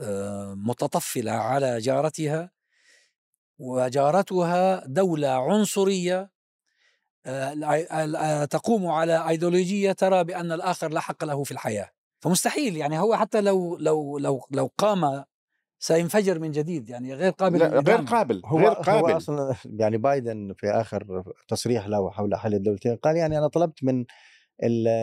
آه، 0.00 0.54
متطفلة 0.54 1.32
على 1.32 1.78
جارتها 1.78 2.50
وجارتها 3.58 4.86
دولة 4.86 5.28
عنصرية 5.28 6.30
تقوم 8.50 8.86
على 8.86 9.28
ايديولوجيه 9.28 9.92
ترى 9.92 10.24
بأن 10.24 10.52
الآخر 10.52 10.88
لا 10.88 11.00
حق 11.00 11.24
له 11.24 11.44
في 11.44 11.50
الحياة. 11.50 11.88
فمستحيل 12.20 12.76
يعني 12.76 12.98
هو 12.98 13.16
حتى 13.16 13.40
لو 13.40 13.76
لو 13.76 14.18
لو 14.18 14.46
لو 14.50 14.70
قام 14.78 15.24
سينفجر 15.82 16.38
من 16.38 16.50
جديد 16.50 16.88
يعني 16.88 17.14
غير 17.14 17.30
قابل 17.32 17.58
لا 17.58 17.80
غير 17.80 17.96
قابل 17.96 18.42
هو 18.44 18.58
غير 18.58 18.68
قابل. 18.72 19.10
هو 19.10 19.16
أصلا 19.16 19.54
يعني 19.64 19.98
بايدن 19.98 20.54
في 20.56 20.70
آخر 20.70 21.24
تصريح 21.48 21.86
له 21.86 22.10
حول 22.10 22.34
حل 22.34 22.54
الدولتين 22.54 22.96
قال 22.96 23.16
يعني 23.16 23.38
أنا 23.38 23.48
طلبت 23.48 23.84
من 23.84 24.04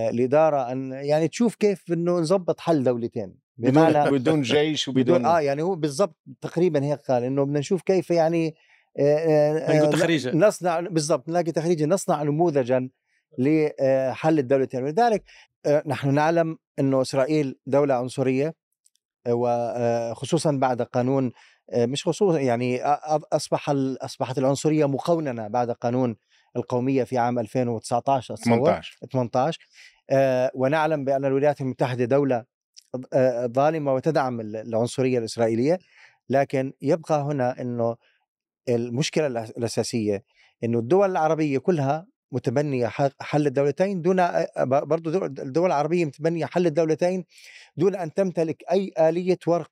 الإدارة 0.10 0.72
أن 0.72 0.92
يعني 0.92 1.28
تشوف 1.28 1.56
كيف 1.56 1.84
إنه 1.92 2.20
نظبط 2.20 2.60
حل 2.60 2.84
دولتين. 2.84 3.40
بمعنى 3.58 4.12
بدون 4.12 4.42
جيش 4.42 4.88
وبدون 4.88 5.04
بدون 5.04 5.26
آه 5.26 5.42
يعني 5.42 5.62
هو 5.62 5.76
بالضبط 5.76 6.18
تقريبا 6.42 6.84
هيك 6.84 7.00
قال 7.00 7.24
إنه 7.24 7.44
بدنا 7.44 7.60
نشوف 7.60 7.82
كيف 7.82 8.12
يعني 8.12 8.56
تخريجا 9.92 10.36
نصنع 10.36 10.80
بالضبط 10.80 11.30
نلاقي 11.30 11.52
تخريجا 11.52 11.86
نصنع 11.86 12.24
نموذجا 12.24 12.90
لحل 13.38 14.40
الدولتين 14.40 14.84
ولذلك 14.84 15.24
نحن 15.86 16.14
نعلم 16.14 16.58
إنه 16.80 17.02
إسرائيل 17.02 17.60
دولة 17.66 17.94
عنصرية 17.94 18.54
وخصوصا 19.30 20.52
بعد 20.52 20.82
قانون 20.82 21.32
مش 21.76 22.04
خصوصا 22.08 22.40
يعني 22.40 22.84
أصبح 23.34 23.70
أصبحت 24.02 24.38
العنصرية 24.38 24.86
مقوننه 24.88 25.48
بعد 25.48 25.72
قانون 25.72 26.16
القومية 26.56 27.04
في 27.04 27.18
عام 27.18 27.40
2019 27.40 28.36
18 28.36 28.98
18 29.14 29.60
ونعلم 30.56 31.06
بأن 31.06 31.26
الولايات 31.26 31.62
المتحدة 31.62 32.06
دولة 32.06 32.46
ظالمة 33.46 33.94
وتدعم 33.94 34.42
العنصرية 34.42 35.20
الإسرائيلية. 35.20 35.80
لكن 36.30 36.74
يبقى 36.82 37.22
هنا 37.22 37.62
إنه 37.62 37.96
المشكلة 38.70 39.28
الأساسية 39.28 40.24
إنه 40.64 40.80
الدول 40.80 41.12
العربية 41.12 41.58
كلها 41.58 42.08
متبنية 42.32 42.88
حل 43.22 43.48
الدولتين 43.48 44.02
دون 44.02 44.28
برضه 44.66 45.26
الدول 45.26 45.68
العربية 45.68 46.06
متبنية 46.06 46.46
حل 46.46 46.66
الدولتين 46.66 47.26
دون 47.78 47.96
أن 47.96 48.14
تمتلك 48.14 48.64
أي 48.72 48.92
آلية 49.00 49.40
ورق 49.48 49.72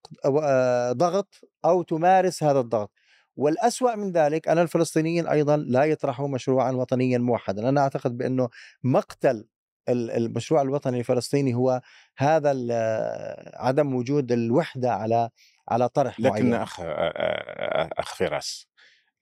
ضغط 0.92 1.36
أو 1.66 1.82
تمارس 1.82 2.44
هذا 2.44 2.60
الضغط 2.60 2.92
والأسوأ 3.36 3.96
من 3.96 4.12
ذلك 4.12 4.48
أن 4.48 4.60
الفلسطينيين 4.60 5.28
أيضا 5.28 5.58
لا 5.58 5.84
يطرحوا 5.84 6.28
مشروعا 6.28 6.72
وطنيا 6.72 7.18
موحدا 7.18 7.70
أنا 7.70 7.82
أعتقد 7.82 8.18
بأنه 8.18 8.50
مقتل 8.84 9.48
المشروع 9.90 10.62
الوطني 10.62 11.00
الفلسطيني 11.00 11.54
هو 11.54 11.82
هذا 12.18 12.52
عدم 13.54 13.96
وجود 13.96 14.32
الوحدة 14.32 14.94
على 14.94 15.30
على 15.70 15.90
طرح 15.90 16.20
لكن 16.20 16.30
معين. 16.30 16.54
أخ 16.54 16.80
أخ 18.00 18.16
فراس 18.16 18.68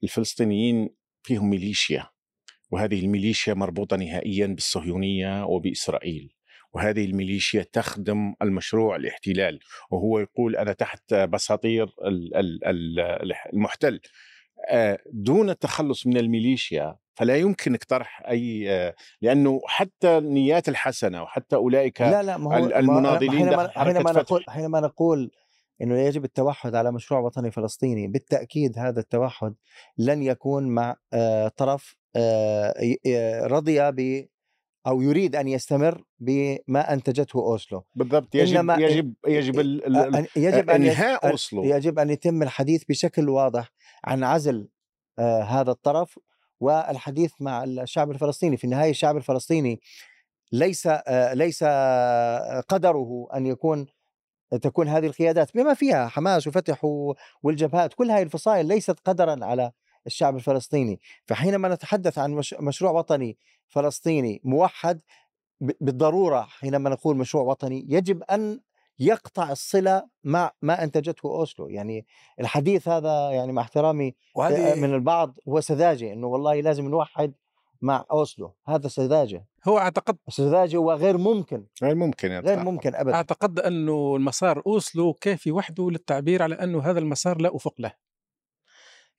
الفلسطينيين 0.04 0.88
فيهم 1.22 1.50
ميليشيا 1.50 2.06
وهذه 2.70 3.00
الميليشيا 3.00 3.54
مربوطة 3.54 3.96
نهائيا 3.96 4.46
بالصهيونية 4.46 5.44
وبإسرائيل 5.44 6.34
وهذه 6.72 7.04
الميليشيا 7.04 7.66
تخدم 7.72 8.34
المشروع 8.42 8.96
الاحتلال 8.96 9.60
وهو 9.90 10.18
يقول 10.18 10.56
أنا 10.56 10.72
تحت 10.72 11.14
بساطير 11.14 11.88
المحتل. 13.52 14.00
آه، 14.68 14.98
دون 15.12 15.50
التخلص 15.50 16.06
من 16.06 16.16
الميليشيا 16.16 16.96
فلا 17.14 17.36
يمكنك 17.36 17.84
طرح 17.84 18.22
أي 18.28 18.70
آه، 18.70 18.94
لأنه 19.22 19.60
حتى 19.66 20.18
النيات 20.18 20.68
الحسنة 20.68 21.22
وحتى 21.22 21.56
أولئك 21.56 22.00
لا 22.00 22.22
لا 22.22 22.36
ما 22.36 22.58
هو 22.58 22.64
المناضلين 22.64 23.30
حينما, 23.30 23.68
حينما 23.68 24.12
نقول 24.12 24.44
حينما 24.48 24.80
نقول 24.80 25.30
إنه 25.82 25.98
يجب 25.98 26.24
التوحد 26.24 26.74
على 26.74 26.92
مشروع 26.92 27.20
وطني 27.20 27.50
فلسطيني. 27.50 28.06
بالتأكيد 28.06 28.78
هذا 28.78 29.00
التوحد 29.00 29.54
لن 29.98 30.22
يكون 30.22 30.68
مع 30.68 30.96
آه، 31.12 31.48
طرف 31.48 31.96
آه، 32.16 32.74
رضي 33.46 33.90
ب 33.92 34.28
أو 34.86 35.02
يريد 35.02 35.36
أن 35.36 35.48
يستمر 35.48 36.04
بما 36.18 36.92
أنتجته 36.92 37.38
أوسلو. 37.38 37.84
بالضبط. 37.94 38.34
يجب 38.34 38.70
يجب 38.70 39.14
يجب 39.26 39.58
يجب 40.36 40.70
أن 40.70 40.82
إنهاء 40.82 41.30
أوسلو. 41.30 41.64
يجب 41.64 41.98
أن 41.98 42.10
يتم 42.10 42.42
الحديث 42.42 42.84
بشكل 42.88 43.28
واضح 43.28 43.72
عن 44.04 44.24
عزل 44.24 44.68
آه، 45.18 45.42
هذا 45.42 45.70
الطرف 45.70 46.18
والحديث 46.60 47.32
مع 47.40 47.64
الشعب 47.64 48.10
الفلسطيني. 48.10 48.56
في 48.56 48.64
النهاية 48.64 48.90
الشعب 48.90 49.16
الفلسطيني 49.16 49.80
ليس 50.52 50.88
ليس 51.32 51.64
قدره 52.68 53.28
أن 53.34 53.46
يكون 53.46 53.86
تكون 54.62 54.88
هذه 54.88 55.06
القيادات 55.06 55.54
بما 55.54 55.74
فيها 55.74 56.08
حماس 56.08 56.46
وفتح 56.46 56.84
والجبهات 57.42 57.94
كل 57.94 58.10
هذه 58.10 58.22
الفصائل 58.22 58.66
ليست 58.66 58.96
قدرا 59.04 59.44
على 59.44 59.72
الشعب 60.06 60.36
الفلسطيني. 60.36 61.00
فحينما 61.26 61.68
نتحدث 61.68 62.18
عن 62.18 62.40
مشروع 62.60 62.92
وطني 62.92 63.38
فلسطيني 63.68 64.40
موحد 64.44 65.00
بالضرورة 65.60 66.40
حينما 66.40 66.90
نقول 66.90 67.16
مشروع 67.16 67.44
وطني 67.44 67.86
يجب 67.88 68.22
أن 68.22 68.60
يقطع 68.98 69.52
الصلة 69.52 70.02
مع 70.24 70.52
ما 70.62 70.84
أنتجته 70.84 71.26
أوسلو. 71.26 71.68
يعني 71.68 72.06
الحديث 72.40 72.88
هذا 72.88 73.30
يعني 73.30 73.52
مع 73.52 73.62
احترامي 73.62 74.14
من 74.76 74.94
البعض 74.94 75.38
هو 75.48 75.60
سذاجة 75.60 76.12
إنه 76.12 76.26
والله 76.26 76.60
لازم 76.60 76.88
نوحد 76.88 77.34
مع 77.84 78.04
أوسلو. 78.10 78.54
هذا 78.66 78.88
سذاجة. 78.88 79.46
هو 79.68 79.78
أعتقد 79.78 80.16
سذاجة 80.28 80.76
وغير 80.76 81.18
ممكن. 81.18 81.66
غير 81.82 81.94
ممكن 81.94 82.28
غير 82.28 82.58
ممكن 82.58 82.94
ابدا. 82.94 83.14
أعتقد 83.14 83.60
أنه 83.60 84.16
المسار 84.16 84.62
أوسلو 84.66 85.12
كافي 85.12 85.52
وحده 85.52 85.90
للتعبير 85.90 86.42
على 86.42 86.54
أنه 86.54 86.82
هذا 86.82 86.98
المسار 86.98 87.40
لا 87.40 87.56
أفق 87.56 87.74
له. 87.78 87.92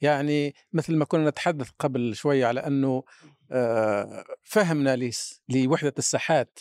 يعني 0.01 0.55
مثل 0.73 0.95
ما 0.95 1.05
كنا 1.05 1.29
نتحدث 1.29 1.69
قبل 1.79 2.15
شوية 2.15 2.45
على 2.45 2.59
أنه 2.59 3.03
آه، 3.51 4.23
فهمنا 4.43 5.09
لوحدة 5.49 5.93
الساحات 5.97 6.59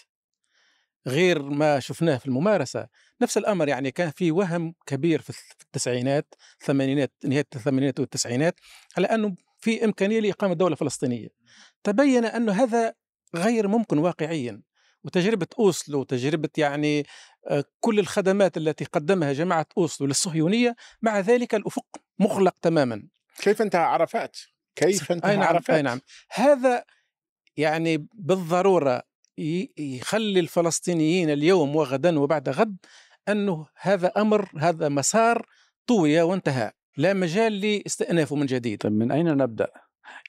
غير 1.06 1.42
ما 1.42 1.80
شفناه 1.80 2.16
في 2.16 2.26
الممارسة. 2.26 2.88
نفس 3.22 3.38
الأمر 3.38 3.68
يعني 3.68 3.90
كان 3.90 4.10
في 4.10 4.30
وهم 4.30 4.74
كبير 4.86 5.20
في 5.20 5.32
التسعينات 5.62 6.34
الثمانينات 6.60 7.12
نهاية 7.24 7.46
الثمانينات 7.56 8.00
والتسعينات 8.00 8.60
على 8.96 9.06
أنه 9.06 9.36
في 9.64 9.84
إمكانية 9.84 10.20
لإقامة 10.20 10.54
دولة 10.54 10.76
فلسطينية 10.76 11.28
تبين 11.84 12.24
أنه 12.24 12.52
هذا 12.52 12.94
غير 13.36 13.68
ممكن 13.68 13.98
واقعيا 13.98 14.62
وتجربة 15.04 15.46
أوسلو 15.58 16.00
وتجربة 16.00 16.48
يعني 16.56 17.06
آه، 17.46 17.64
كل 17.80 17.98
الخدمات 17.98 18.56
التي 18.56 18.84
قدمها 18.84 19.32
جماعة 19.32 19.66
أوسلو 19.78 20.06
للصهيونية 20.06 20.76
مع 21.02 21.20
ذلك 21.20 21.54
الأفق 21.54 21.86
مغلق 22.18 22.54
تماما 22.62 23.02
كيف 23.38 23.62
انتهى 23.62 23.80
عرفات؟ 23.80 24.38
كيف 24.76 25.12
انتهى 25.12 25.30
أي 25.30 25.36
نعم 25.36 25.48
عرفات؟ 25.48 25.76
أي 25.76 25.82
نعم 25.82 26.00
هذا 26.30 26.84
يعني 27.56 28.08
بالضرورة 28.14 29.02
يخلي 29.78 30.40
الفلسطينيين 30.40 31.30
اليوم 31.30 31.76
وغدا 31.76 32.18
وبعد 32.18 32.48
غد 32.48 32.76
أنه 33.28 33.66
هذا 33.76 34.12
أمر 34.16 34.50
هذا 34.58 34.88
مسار 34.88 35.46
طوي 35.86 36.20
وانتهى 36.20 36.72
لا 36.96 37.14
مجال 37.14 37.60
لاستئنافه 37.60 38.36
من 38.36 38.46
جديد. 38.46 38.78
طيب 38.78 38.92
من 38.92 39.12
أين 39.12 39.36
نبدأ؟ 39.36 39.68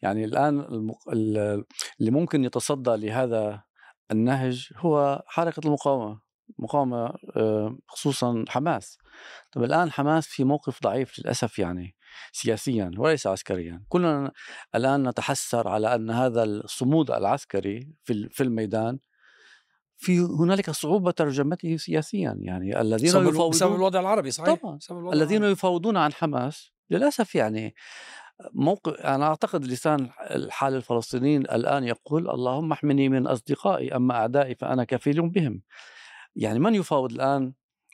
يعني 0.02 0.26
الآن 0.26 0.60
المق... 0.60 1.10
اللي 1.10 2.12
ممكن 2.12 2.44
يتصدى 2.44 3.08
لهذا 3.08 3.64
النهج 4.12 4.70
هو 4.78 5.24
حركة 5.28 5.60
المقاومة 5.66 6.26
مقاومة 6.60 7.14
آه، 7.36 7.78
خصوصا 7.88 8.46
حماس. 8.48 8.98
طب 9.52 9.64
الآن 9.64 9.92
حماس 9.92 10.28
في 10.28 10.44
موقف 10.44 10.84
ضعيف 10.84 11.20
للأسف 11.20 11.60
يعني 11.60 11.96
سياسيا 12.32 12.92
وليس 12.98 13.28
عسكريا. 13.28 13.84
كلنا 13.90 14.32
الآن 14.76 15.10
نتحسر 15.10 15.68
على 15.68 15.96
أن 15.96 16.12
هذا 16.12 16.44
الصمود 16.44 17.12
العسكري 17.12 17.90
في 18.04 18.30
في 18.30 18.44
الميدان 18.44 19.00
في 19.98 20.20
هنالك 20.20 20.70
صعوبة 20.70 21.12
ترجمته 21.12 21.78
سياسيا 21.78 22.38
يعني 22.40 22.82
الذين 22.82 23.10
بسبب 23.10 23.28
يفاوضون 23.28 23.50
بسبب 23.50 23.76
الوضع 23.76 24.00
العربي 24.00 24.32
صحيح؟ 24.32 24.54
طبعا. 24.54 24.80
الذين 25.14 25.38
العربي. 25.38 25.52
يفاوضون 25.52 25.98
عن 25.98 26.14
حماس 26.14 26.72
للأسف 26.90 27.36
يعني 27.36 27.76
موقف 28.54 28.94
أنا 28.94 29.26
أعتقد 29.26 29.66
لسان 29.66 30.10
الحال 30.22 30.76
الفلسطينيين 30.76 31.42
الآن 31.42 31.84
يقول 31.84 32.30
اللهم 32.30 32.72
احمني 32.72 33.10
من 33.10 33.28
أصدقائي 33.28 33.96
أما 33.96 34.16
أعدائي 34.16 34.56
فأنا 34.56 34.84
كفيل 34.84 35.30
بهم. 35.30 35.62
يعني 36.36 36.60
من 36.60 36.76
يفاوض 36.76 37.12
الآن 37.12 37.54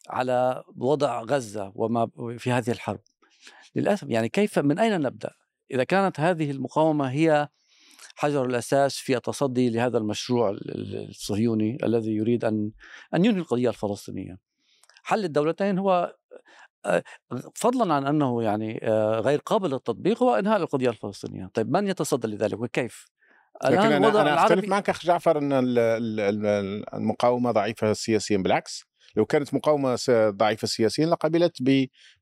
على 0.10 0.64
وضع 0.76 1.22
غزة 1.22 1.72
وما 1.76 2.10
في 2.38 2.52
هذه 2.52 2.72
الحرب؟ 2.72 3.00
للأسف 3.76 4.08
يعني 4.10 4.30
كيف 4.30 4.60
من 4.60 4.80
أين 4.80 5.02
نبدأ؟ 5.02 5.32
إذا 5.72 5.84
كانت 5.84 6.20
هذه 6.20 6.52
المقاومة 6.52 7.12
هي 7.12 7.50
حجر 8.16 8.46
الأساس 8.46 8.96
في 8.96 9.16
التصدي 9.16 9.70
لهذا 9.70 9.98
المشروع 9.98 10.58
الصهيوني 11.10 11.78
الذي 11.84 12.12
يريد 12.12 12.46
أن 12.46 12.72
أن 13.16 13.26
ينهي 13.26 13.40
القضية 13.40 13.70
الفلسطينية. 13.70 14.38
حل 15.04 15.26
الدولتين 15.26 15.80
هو 15.80 16.16
آه، 16.86 17.04
فضلا 17.56 17.94
عن 17.94 18.08
أنه 18.08 18.44
يعني 18.44 18.80
آه، 18.84 19.20
غير 19.20 19.40
قابل 19.40 19.70
للتطبيق 19.72 20.24
هو 20.24 20.36
إنهاء 20.36 20.58
القضية 20.58 20.90
الفلسطينية، 20.90 21.50
طيب 21.54 21.72
من 21.72 21.88
يتصدى 21.88 22.28
لذلك 22.28 22.60
وكيف؟ 22.60 23.06
لكن 23.66 23.78
أنا, 23.78 24.22
أنا 24.22 24.44
أختلف 24.44 24.70
معك 24.70 24.90
أخ 24.90 25.06
جعفر 25.06 25.38
إن 25.38 25.52
المقاومة 26.94 27.52
ضعيفة 27.52 27.94
سياسيا 27.94 28.38
بالعكس. 28.38 28.91
لو 29.16 29.26
كانت 29.26 29.54
مقاومة 29.54 30.00
ضعيفة 30.10 30.68
سياسيا 30.68 31.06
لقبلت 31.06 31.62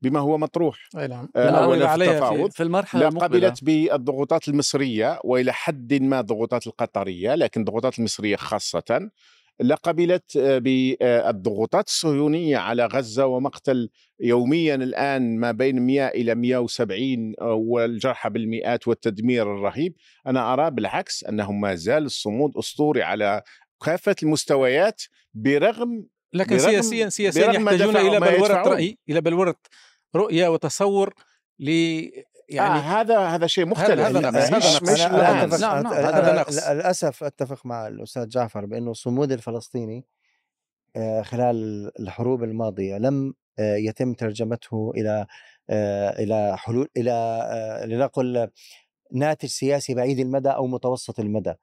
بما 0.02 0.20
هو 0.20 0.38
مطروح. 0.38 0.88
أي 0.98 1.06
نعم. 1.06 1.28
آه 1.36 1.74
التفاوض 1.74 2.50
في 2.50 2.62
المرحلة 2.62 3.08
لقبلت 3.08 3.64
بالضغوطات 3.64 4.48
المصرية 4.48 5.20
وإلى 5.24 5.52
حد 5.52 5.94
ما 5.94 6.20
الضغوطات 6.20 6.66
القطرية 6.66 7.34
لكن 7.34 7.60
الضغوطات 7.60 7.98
المصرية 7.98 8.36
خاصة 8.36 9.10
لقبلت 9.60 10.36
آه، 10.36 10.58
بالضغوطات 10.58 11.88
الصهيونية 11.88 12.56
على 12.56 12.86
غزة 12.86 13.26
ومقتل 13.26 13.90
يوميا 14.20 14.74
الآن 14.74 15.38
ما 15.38 15.52
بين 15.52 15.86
100 15.86 16.08
إلى 16.08 16.34
170 16.34 17.34
آه، 17.40 17.54
والجرحى 17.54 18.30
بالمئات 18.30 18.88
والتدمير 18.88 19.42
الرهيب. 19.42 19.94
أنا 20.26 20.52
أرى 20.52 20.70
بالعكس 20.70 21.24
أنه 21.24 21.52
ما 21.52 21.74
زال 21.74 22.04
الصمود 22.04 22.56
أسطوري 22.56 23.02
على 23.02 23.42
كافة 23.84 24.16
المستويات 24.22 25.02
برغم 25.34 26.06
لكن 26.32 26.58
سياسيا 26.58 27.08
سياسيا 27.08 27.52
يحتاجون 27.52 27.96
إلى 27.96 28.20
بلورة 28.20 28.62
رأي 28.62 28.98
إلى 29.08 29.20
بلورة 29.20 29.56
رؤية 30.16 30.48
وتصور 30.48 31.14
ل 31.58 31.68
يعني 32.50 32.74
آه 32.74 33.00
هذا 33.00 33.18
هذا 33.18 33.46
شيء 33.46 33.66
مختلف. 33.66 34.00
هذا 34.00 34.30
نقص. 34.30 34.52
مش, 34.52 34.82
مش 34.82 35.00
أنا 35.00 35.44
أتفق 35.44 35.60
نعم 35.60 35.82
نعم. 35.82 35.92
هذا 35.92 36.34
نقص. 36.34 36.68
للأسف 36.68 37.24
أتفق 37.24 37.66
مع 37.66 37.88
الأستاذ 37.88 38.28
جعفر 38.28 38.66
بأنه 38.66 38.90
الصمود 38.90 39.32
الفلسطيني 39.32 40.04
آه، 40.96 41.22
خلال 41.22 41.90
الحروب 42.00 42.44
الماضية 42.44 42.98
لم 42.98 43.34
آه، 43.58 43.76
يتم 43.76 44.14
ترجمته 44.14 44.92
إلى 44.96 45.26
آه، 45.70 46.22
إلى 46.22 46.58
حلول 46.58 46.88
إلى 46.96 47.84
لنقل 47.86 48.50
ناتج 49.12 49.48
سياسي 49.48 49.94
بعيد 49.94 50.18
المدى 50.18 50.48
أو 50.48 50.66
متوسط 50.66 51.20
المدى. 51.20 51.54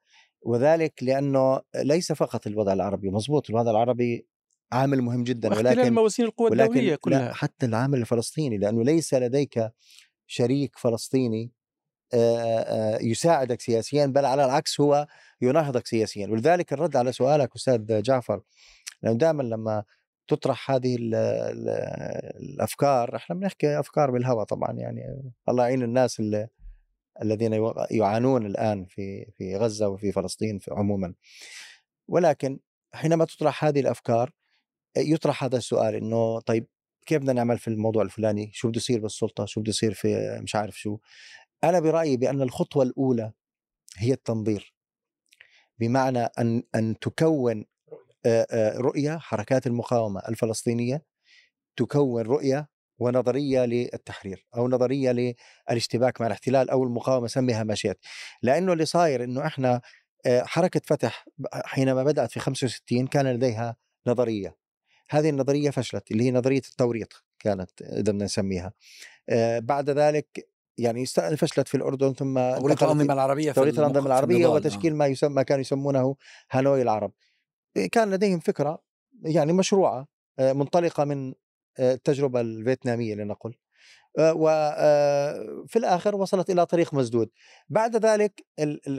وذلك 0.42 1.02
لأنه 1.02 1.60
ليس 1.76 2.12
فقط 2.12 2.46
الوضع 2.46 2.72
العربي 2.72 3.10
مضبوط 3.10 3.50
الوضع 3.50 3.70
العربي 3.70 4.26
عامل 4.72 5.02
مهم 5.02 5.24
جدا 5.24 5.54
ولكن 5.54 5.94
موازين 5.94 6.26
القوى 6.26 6.50
الدولية 6.50 6.94
كلها. 6.94 7.32
حتى 7.32 7.66
العامل 7.66 7.98
الفلسطيني 7.98 8.58
لأنه 8.58 8.84
ليس 8.84 9.14
لديك 9.14 9.70
شريك 10.26 10.78
فلسطيني 10.78 11.52
يساعدك 13.00 13.60
سياسيا 13.60 14.06
بل 14.06 14.24
على 14.24 14.44
العكس 14.44 14.80
هو 14.80 15.06
يناهضك 15.40 15.86
سياسيا. 15.86 16.26
ولذلك 16.26 16.72
الرد 16.72 16.96
على 16.96 17.12
سؤالك 17.12 17.54
أستاذ 17.56 18.02
جعفر 18.02 18.40
لأنه 19.02 19.18
دائما 19.18 19.42
لما 19.42 19.84
تطرح 20.28 20.70
هذه 20.70 20.96
ال 20.96 21.14
ال 21.14 21.68
الأفكار 22.40 23.16
إحنا 23.16 23.36
بنحكي 23.36 23.80
أفكار 23.80 24.10
بالهواء 24.10 24.44
طبعا 24.44 24.72
يعني 24.72 25.32
الله 25.48 25.64
يعين 25.64 25.82
الناس 25.82 26.20
اللي 26.20 26.48
الذين 27.22 27.72
يعانون 27.90 28.46
الآن 28.46 28.84
في 28.84 29.26
في 29.36 29.56
غزة 29.56 29.88
وفي 29.88 30.12
فلسطين 30.12 30.60
عموما. 30.70 31.14
ولكن 32.08 32.58
حينما 32.92 33.24
تطرح 33.24 33.64
هذه 33.64 33.80
الأفكار 33.80 34.30
يطرح 34.96 35.44
هذا 35.44 35.56
السؤال 35.56 35.94
إنه 35.94 36.40
طيب 36.40 36.66
كيف 37.06 37.18
بدنا 37.18 37.32
نعمل 37.32 37.58
في 37.58 37.68
الموضوع 37.68 38.02
الفلاني؟ 38.02 38.50
شو 38.52 38.68
بده 38.68 38.76
يصير 38.78 39.00
بالسلطة؟ 39.00 39.44
شو 39.46 39.60
بده 39.60 39.70
يصير 39.70 39.94
في 39.94 40.38
مش 40.42 40.54
عارف 40.56 40.78
شو؟ 40.78 40.98
أنا 41.64 41.80
برأيي 41.80 42.16
بأن 42.16 42.42
الخطوة 42.42 42.82
الأولى 42.82 43.32
هي 43.96 44.12
التنظير. 44.12 44.74
بمعنى 45.78 46.18
أن 46.18 46.62
أن 46.74 46.98
تكون 46.98 47.64
رؤية 48.76 49.18
حركات 49.18 49.66
المقاومة 49.66 50.20
الفلسطينية 50.28 51.02
تكون 51.76 52.22
رؤية 52.22 52.68
ونظرية 52.98 53.64
للتحرير 53.64 54.46
أو 54.56 54.68
نظرية 54.68 55.34
للاشتباك 55.70 56.20
مع 56.20 56.26
الاحتلال 56.26 56.70
أو 56.70 56.84
المقاومة 56.84 57.26
سميها 57.26 57.64
ما 57.64 57.74
شئت. 57.74 57.98
لأنه 58.42 58.72
اللي 58.72 58.84
صاير 58.84 59.24
إنه 59.24 59.46
إحنا 59.46 59.80
حركة 60.26 60.80
فتح 60.84 61.26
حينما 61.54 62.04
بدأت 62.04 62.30
في 62.30 62.40
65 62.40 63.06
كان 63.06 63.26
لديها 63.26 63.76
نظرية. 64.06 64.56
هذه 65.10 65.30
النظرية 65.30 65.70
فشلت 65.70 66.10
اللي 66.10 66.24
هي 66.24 66.30
نظرية 66.30 66.62
التوريط 66.70 67.24
كانت 67.38 67.70
إذا 67.82 68.00
بدنا 68.00 68.24
نسميها. 68.24 68.72
آه 69.28 69.58
بعد 69.58 69.90
ذلك 69.90 70.48
يعني 70.78 71.06
فشلت 71.06 71.68
في 71.68 71.76
الأردن 71.76 72.12
ثم 72.12 72.34
توريط 72.58 72.82
الأنظمة 72.82 73.12
العربية 73.14 73.52
توريط 73.52 73.78
الأنظمة 73.78 74.06
العربية 74.06 74.46
وتشكيل 74.46 74.96
ما 74.96 75.06
يسمى 75.06 75.44
كانوا 75.44 75.60
يسمونه 75.60 76.16
هانوي 76.50 76.82
العرب. 76.82 77.12
كان 77.92 78.10
لديهم 78.10 78.38
فكرة 78.38 78.82
يعني 79.22 79.52
مشروعة 79.52 80.08
آه 80.38 80.52
منطلقة 80.52 81.04
من 81.04 81.34
آه 81.78 81.94
التجربة 81.94 82.40
الفيتنامية 82.40 83.14
لنقل. 83.14 83.54
وفي 84.20 85.76
الآخر 85.76 86.16
وصلت 86.16 86.50
إلى 86.50 86.66
طريق 86.66 86.94
مسدود. 86.94 87.30
بعد 87.68 87.96
ذلك 87.96 88.46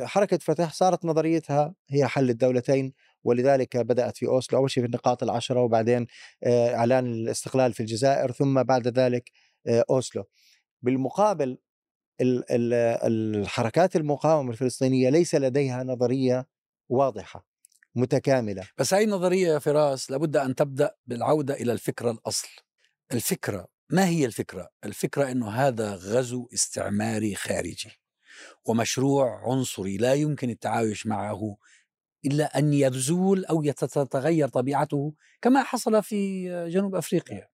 حركة 0.01 0.37
فتح 0.37 0.73
صارت 0.73 1.05
نظريتها 1.05 1.73
هي 1.89 2.07
حل 2.07 2.29
الدولتين 2.29 2.93
ولذلك 3.23 3.77
بدأت 3.77 4.17
في 4.17 4.27
أوسلو 4.27 4.59
أول 4.59 4.71
شيء 4.71 4.83
في 4.83 4.87
النقاط 4.87 5.23
العشرة 5.23 5.61
وبعدين 5.61 6.07
إعلان 6.47 7.05
الاستقلال 7.05 7.73
في 7.73 7.79
الجزائر 7.79 8.31
ثم 8.31 8.63
بعد 8.63 8.87
ذلك 8.87 9.31
أوسلو. 9.67 10.23
بالمقابل 10.81 11.57
الحركات 12.21 13.95
المقاومة 13.95 14.51
الفلسطينية 14.51 15.09
ليس 15.09 15.35
لديها 15.35 15.83
نظرية 15.83 16.47
واضحة 16.89 17.45
متكاملة. 17.95 18.63
بس 18.77 18.93
هاي 18.93 19.03
النظرية 19.03 19.47
يا 19.47 19.59
فراس؟ 19.59 20.11
لابد 20.11 20.37
أن 20.37 20.55
تبدأ 20.55 20.95
بالعودة 21.05 21.53
إلى 21.53 21.71
الفكرة 21.71 22.11
الأصل. 22.11 22.47
الفكرة 23.13 23.67
ما 23.89 24.07
هي 24.07 24.25
الفكرة؟ 24.25 24.69
الفكرة 24.85 25.31
أنه 25.31 25.49
هذا 25.49 25.95
غزو 25.95 26.47
استعماري 26.53 27.35
خارجي 27.35 28.01
ومشروع 28.65 29.51
عنصري 29.51 29.97
لا 29.97 30.13
يمكن 30.13 30.49
التعايش 30.49 31.07
معه 31.07 31.57
إلا 32.25 32.57
أن 32.59 32.73
يزول 32.73 33.45
أو 33.45 33.63
تتغير 33.63 34.47
طبيعته 34.47 35.13
كما 35.41 35.63
حصل 35.63 36.03
في 36.03 36.49
جنوب 36.69 36.95
أفريقيا 36.95 37.47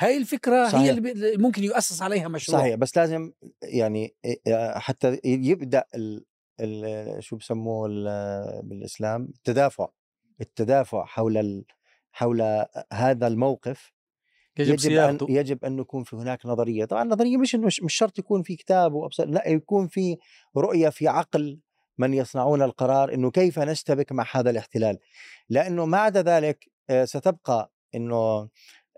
هاي 0.00 0.16
الفكرة 0.16 0.68
صحيح. 0.68 0.80
هي 0.80 0.90
اللي 0.90 1.36
ممكن 1.36 1.64
يؤسس 1.64 2.02
عليها 2.02 2.28
مشروع 2.28 2.60
صحيح 2.60 2.74
بس 2.74 2.96
لازم 2.96 3.32
يعني 3.62 4.14
حتى 4.74 5.20
يبدأ 5.24 5.84
ال 5.94 6.24
ال 6.60 7.24
شو 7.24 7.36
بسموه 7.36 7.88
بالإسلام 8.62 9.28
التدافع 9.34 9.88
التدافع 10.40 11.04
حول 11.04 11.36
ال 11.36 11.64
حول 12.12 12.66
هذا 12.92 13.26
الموقف 13.26 13.92
يجب 14.60 14.90
يجب 14.90 14.98
أن 14.98 15.18
يجب 15.28 15.64
أن 15.64 15.78
يكون 15.78 16.04
في 16.04 16.16
هناك 16.16 16.46
نظرية، 16.46 16.84
طبعا 16.84 17.02
النظرية 17.02 17.36
مش 17.36 17.54
إنه 17.54 17.66
مش 17.66 17.94
شرط 17.94 18.18
يكون 18.18 18.42
في 18.42 18.56
كتاب 18.56 18.92
وأبصر 18.92 19.26
لا 19.26 19.48
يكون 19.48 19.88
في 19.88 20.16
رؤية 20.56 20.88
في 20.88 21.08
عقل 21.08 21.60
من 21.98 22.14
يصنعون 22.14 22.62
القرار 22.62 23.14
إنه 23.14 23.30
كيف 23.30 23.58
نشتبك 23.58 24.12
مع 24.12 24.26
هذا 24.32 24.50
الاحتلال، 24.50 24.98
لأنه 25.48 25.86
ما 25.86 25.98
عدا 25.98 26.22
ذلك 26.22 26.70
آه، 26.90 27.04
ستبقى 27.04 27.72
إنه 27.94 28.48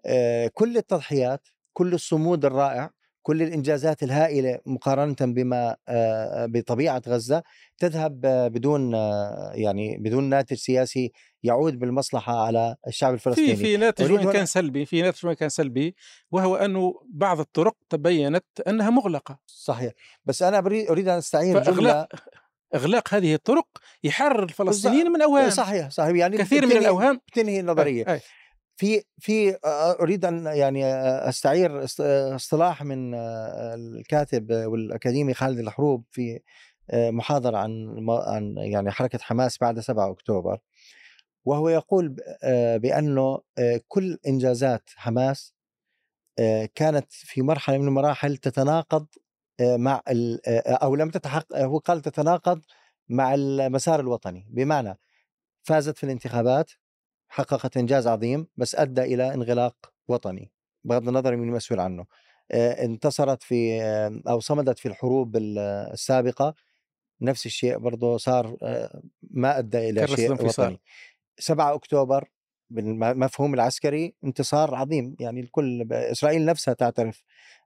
آه، 0.07 0.51
كل 0.55 0.77
التضحيات، 0.77 1.49
كل 1.73 1.95
الصمود 1.95 2.45
الرائع 2.45 2.91
كل 3.23 3.43
الإنجازات 3.43 4.03
الهائلة 4.03 4.59
مقارنة 4.67 5.17
بما 5.21 5.77
آه، 5.89 6.47
بطبيعة 6.47 7.03
غزة 7.09 7.43
تذهب 7.79 8.21
بدون 8.53 8.93
يعني 9.53 9.97
بدون 9.97 10.25
ناتج 10.25 10.57
سياسي 10.57 11.13
يعود 11.43 11.79
بالمصلحة 11.79 12.45
على 12.47 12.77
الشعب 12.87 13.15
الفلسطيني. 13.15 13.57
في 13.57 13.63
في 13.63 13.77
ناتج 13.77 14.13
وين 14.13 14.33
كان 14.33 14.47
سلبي 14.47 14.87
في 14.87 15.03
ناتج 15.03 15.27
وين 15.27 15.35
كان 15.35 15.49
سلبي 15.49 15.95
وهو 16.31 16.57
أنه 16.57 16.95
بعض 17.09 17.41
الطرق 17.41 17.77
تبينت 17.91 18.45
أنها 18.69 18.91
مغلقة. 18.91 19.39
صحيح. 19.47 19.93
بس 20.25 20.43
أنا 20.43 20.59
أريد 20.59 21.09
أن 21.09 21.19
استعير 21.19 21.63
جمله 21.63 22.07
إغلاق 22.75 23.15
هذه 23.15 23.35
الطرق 23.35 23.67
يحرر 24.05 24.43
الفلسطينيين 24.43 25.13
من 25.13 25.23
أوهام. 25.23 25.51
صحيح 25.51 25.91
صحيح. 25.91 26.17
يعني 26.17 26.39
كثير 26.39 26.67
من 26.67 26.73
الأوهام. 26.73 27.21
تنهي 27.33 27.61
النظرية. 27.61 28.05
أي. 28.13 28.21
في 28.83 29.03
في 29.19 29.59
أريد 30.01 30.25
أن 30.25 30.47
يعني 30.47 30.85
أستعير 31.29 31.85
اصطلاح 32.35 32.83
من 32.83 33.15
الكاتب 33.15 34.53
والأكاديمي 34.53 35.35
خالد 35.35 35.59
الحروب 35.59 36.05
في 36.11 36.41
محاضرة 36.95 37.59
عن 37.59 38.07
عن 38.11 38.55
يعني 38.57 38.91
حركة 38.91 39.19
حماس 39.19 39.59
بعد 39.59 39.81
7 39.81 40.11
أكتوبر. 40.11 40.59
وهو 41.45 41.69
يقول 41.69 42.17
بأنه 42.77 43.41
كل 43.89 44.19
إنجازات 44.27 44.91
حماس 44.97 45.55
كانت 46.75 47.13
في 47.13 47.43
مرحلة 47.43 47.79
من 47.79 47.89
المراحل 47.89 48.37
تتناقض 48.37 49.07
مع 49.61 50.03
أو 50.67 50.95
لم 50.95 51.11
تتحقق 51.11 51.59
هو 51.59 51.79
قال 51.79 52.03
تتناقض 52.03 52.61
مع 53.09 53.35
المسار 53.35 54.01
الوطني. 54.01 54.47
بمعنى 54.51 54.99
فازت 55.63 55.97
في 55.99 56.05
الانتخابات 56.05 56.71
حققت 57.33 57.77
إنجاز 57.77 58.07
عظيم 58.07 58.47
بس 58.57 58.75
أدى 58.75 59.03
إلى 59.03 59.35
انغلاق 59.35 59.93
وطني 60.09 60.51
بغض 60.85 61.09
النظر 61.09 61.37
من 61.37 61.49
المسؤول 61.49 61.81
عنه. 61.81 62.07
انتصرت 62.55 63.43
في 63.43 63.83
أو 64.29 64.41
صمدت 64.41 64.79
في 64.79 64.89
الحروب 64.89 65.37
السابقة. 65.37 66.55
نفس 67.21 67.47
الشيء 67.47 67.79
برضه 67.79 68.17
صار 68.17 68.57
ما 69.31 69.59
أدى 69.59 69.91
إلى 69.91 70.07
شيء 70.07 70.33
وطني. 70.33 70.81
7 71.39 71.75
أكتوبر 71.75 72.29
بالمفهوم 72.71 73.55
العسكري 73.55 74.15
انتصار 74.25 74.75
عظيم 74.75 75.17
يعني 75.21 75.41
الكل 75.41 75.93
إسرائيل 75.93 76.45
نفسها 76.45 76.75
تعترف 76.75 77.23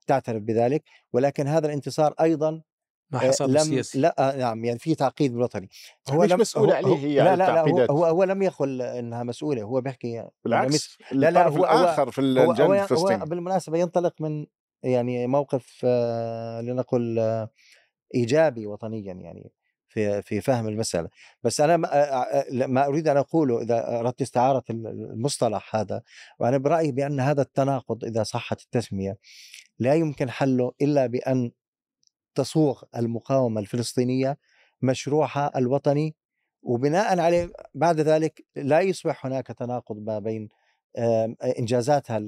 تعترف 0.07 0.43
بذلك 0.43 0.85
ولكن 1.13 1.47
هذا 1.47 1.67
الانتصار 1.67 2.15
أيضا 2.21 2.63
ما 3.11 3.19
حصل 3.19 3.53
لم 3.53 3.83
لأ 3.95 4.35
نعم 4.39 4.65
يعني 4.65 4.79
في 4.79 4.95
تعقيد 4.95 5.37
وطني 5.37 5.69
هو 6.09 6.23
مش 6.23 6.31
لم 6.31 6.41
مسؤول 6.41 6.73
عليه 6.73 6.97
هي 6.97 7.17
لا 7.17 7.37
لا, 7.37 7.53
لا 7.53 7.61
هو, 7.61 7.81
هو, 7.81 8.05
هو 8.05 8.25
لم 8.25 8.43
يقل 8.43 8.83
إنها 8.83 9.23
مسؤولة 9.23 9.63
هو 9.63 9.81
بيحكي 9.81 10.29
بالعكس 10.45 10.99
لا 11.13 11.31
لا 11.31 11.49
هو 11.49 11.65
اخر 11.65 12.11
في 12.11 12.21
الجانب 12.21 12.73
الفلسطيني 12.73 13.23
هو 13.23 13.27
بالمناسبة 13.27 13.79
ينطلق 13.79 14.15
من 14.21 14.47
يعني 14.83 15.27
موقف 15.27 15.81
آه 15.85 16.61
لنقل 16.61 17.19
آه 17.19 17.51
إيجابي 18.15 18.67
وطنيا 18.67 19.13
يعني 19.13 19.53
في 19.89 20.23
في 20.23 20.41
فهم 20.41 20.69
المسألة. 20.69 21.09
بس 21.43 21.61
أنا 21.61 21.77
ما, 21.77 22.67
ما 22.67 22.87
أريد 22.87 23.09
أن 23.09 23.17
أقوله 23.17 23.63
إذا 23.63 24.01
أردت 24.01 24.23
استعارة 24.23 24.65
المصطلح 24.71 25.77
هذا 25.77 26.03
وأنا 26.39 26.59
برأيي 26.59 26.93
بأن 26.93 27.21
هذا 27.21 27.43
التناقض 27.43 28.05
إذا 28.05 28.23
صحت 28.23 28.61
التسمية 28.61 29.19
لا 29.79 29.95
يمكن 29.95 30.31
حله 30.31 30.73
إلا 30.83 31.07
بأن 31.07 31.53
تصوغ 32.37 32.83
المقاومة 32.97 33.61
الفلسطينية 33.61 34.39
مشروعها 34.83 35.59
الوطني 35.59 36.15
وبناء 36.63 37.21
عليه 37.21 37.51
بعد 37.75 38.01
ذلك 38.01 38.45
لا 38.57 38.81
يصبح 38.81 39.27
هناك 39.27 39.47
تناقض 39.47 39.97
ما 39.97 40.19
بين 40.19 40.49
إنجازاتها 41.59 42.19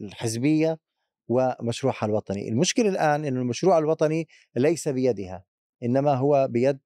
الحزبية 0.00 0.78
ومشروعها 1.28 2.06
الوطني، 2.06 2.48
المشكلة 2.48 2.88
الآن 2.88 3.24
إن 3.24 3.36
المشروع 3.36 3.78
الوطني 3.78 4.28
ليس 4.56 4.88
بيدها 4.88 5.44
إنما 5.82 6.14
هو 6.14 6.48
بيد 6.50 6.78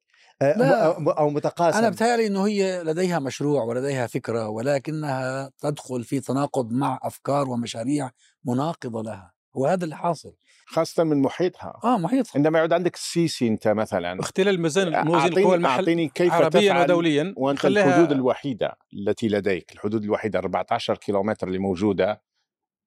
أو 0.43 1.31
متقاسم. 1.31 1.79
أنا 1.79 1.91
بتهيألي 1.91 2.27
إنه 2.27 2.47
هي 2.47 2.83
لديها 2.83 3.19
مشروع 3.19 3.65
ولديها 3.65 4.07
فكرة 4.07 4.49
ولكنها 4.49 5.51
تدخل 5.59 6.05
في 6.05 6.21
تناقض 6.21 6.73
مع 6.73 7.01
أفكار 7.03 7.49
ومشاريع 7.49 8.11
مناقضة 8.45 9.03
لها. 9.03 9.33
وهذا 9.55 9.85
اللي 9.85 9.97
حاصل. 9.97 10.33
خاصة 10.67 11.05
من 11.05 11.23
محيطها. 11.23 11.81
آه 11.85 11.99
محيطها. 11.99 12.33
عندما 12.37 12.59
يعود 12.59 12.73
عندك 12.73 12.95
السيسي 12.95 13.49
أنت 13.49 13.69
مثلا 13.69 14.21
اختلال 14.21 14.55
الميزان 14.55 15.07
موازين 15.07 15.39
القوى 15.39 15.55
المحل 15.55 15.79
أعطيني 15.79 16.09
كيف 16.09 16.33
عربيا 16.33 16.83
ودوليا 16.83 17.35
وأنت 17.37 17.59
خليها... 17.59 17.87
الحدود 17.87 18.13
الوحيدة 18.13 18.77
التي 18.95 19.29
لديك 19.29 19.73
الحدود 19.73 20.05
الوحيدة 20.05 20.39
14 20.39 20.97
كيلومتر 20.97 21.47
اللي 21.49 21.59
موجودة 21.59 22.23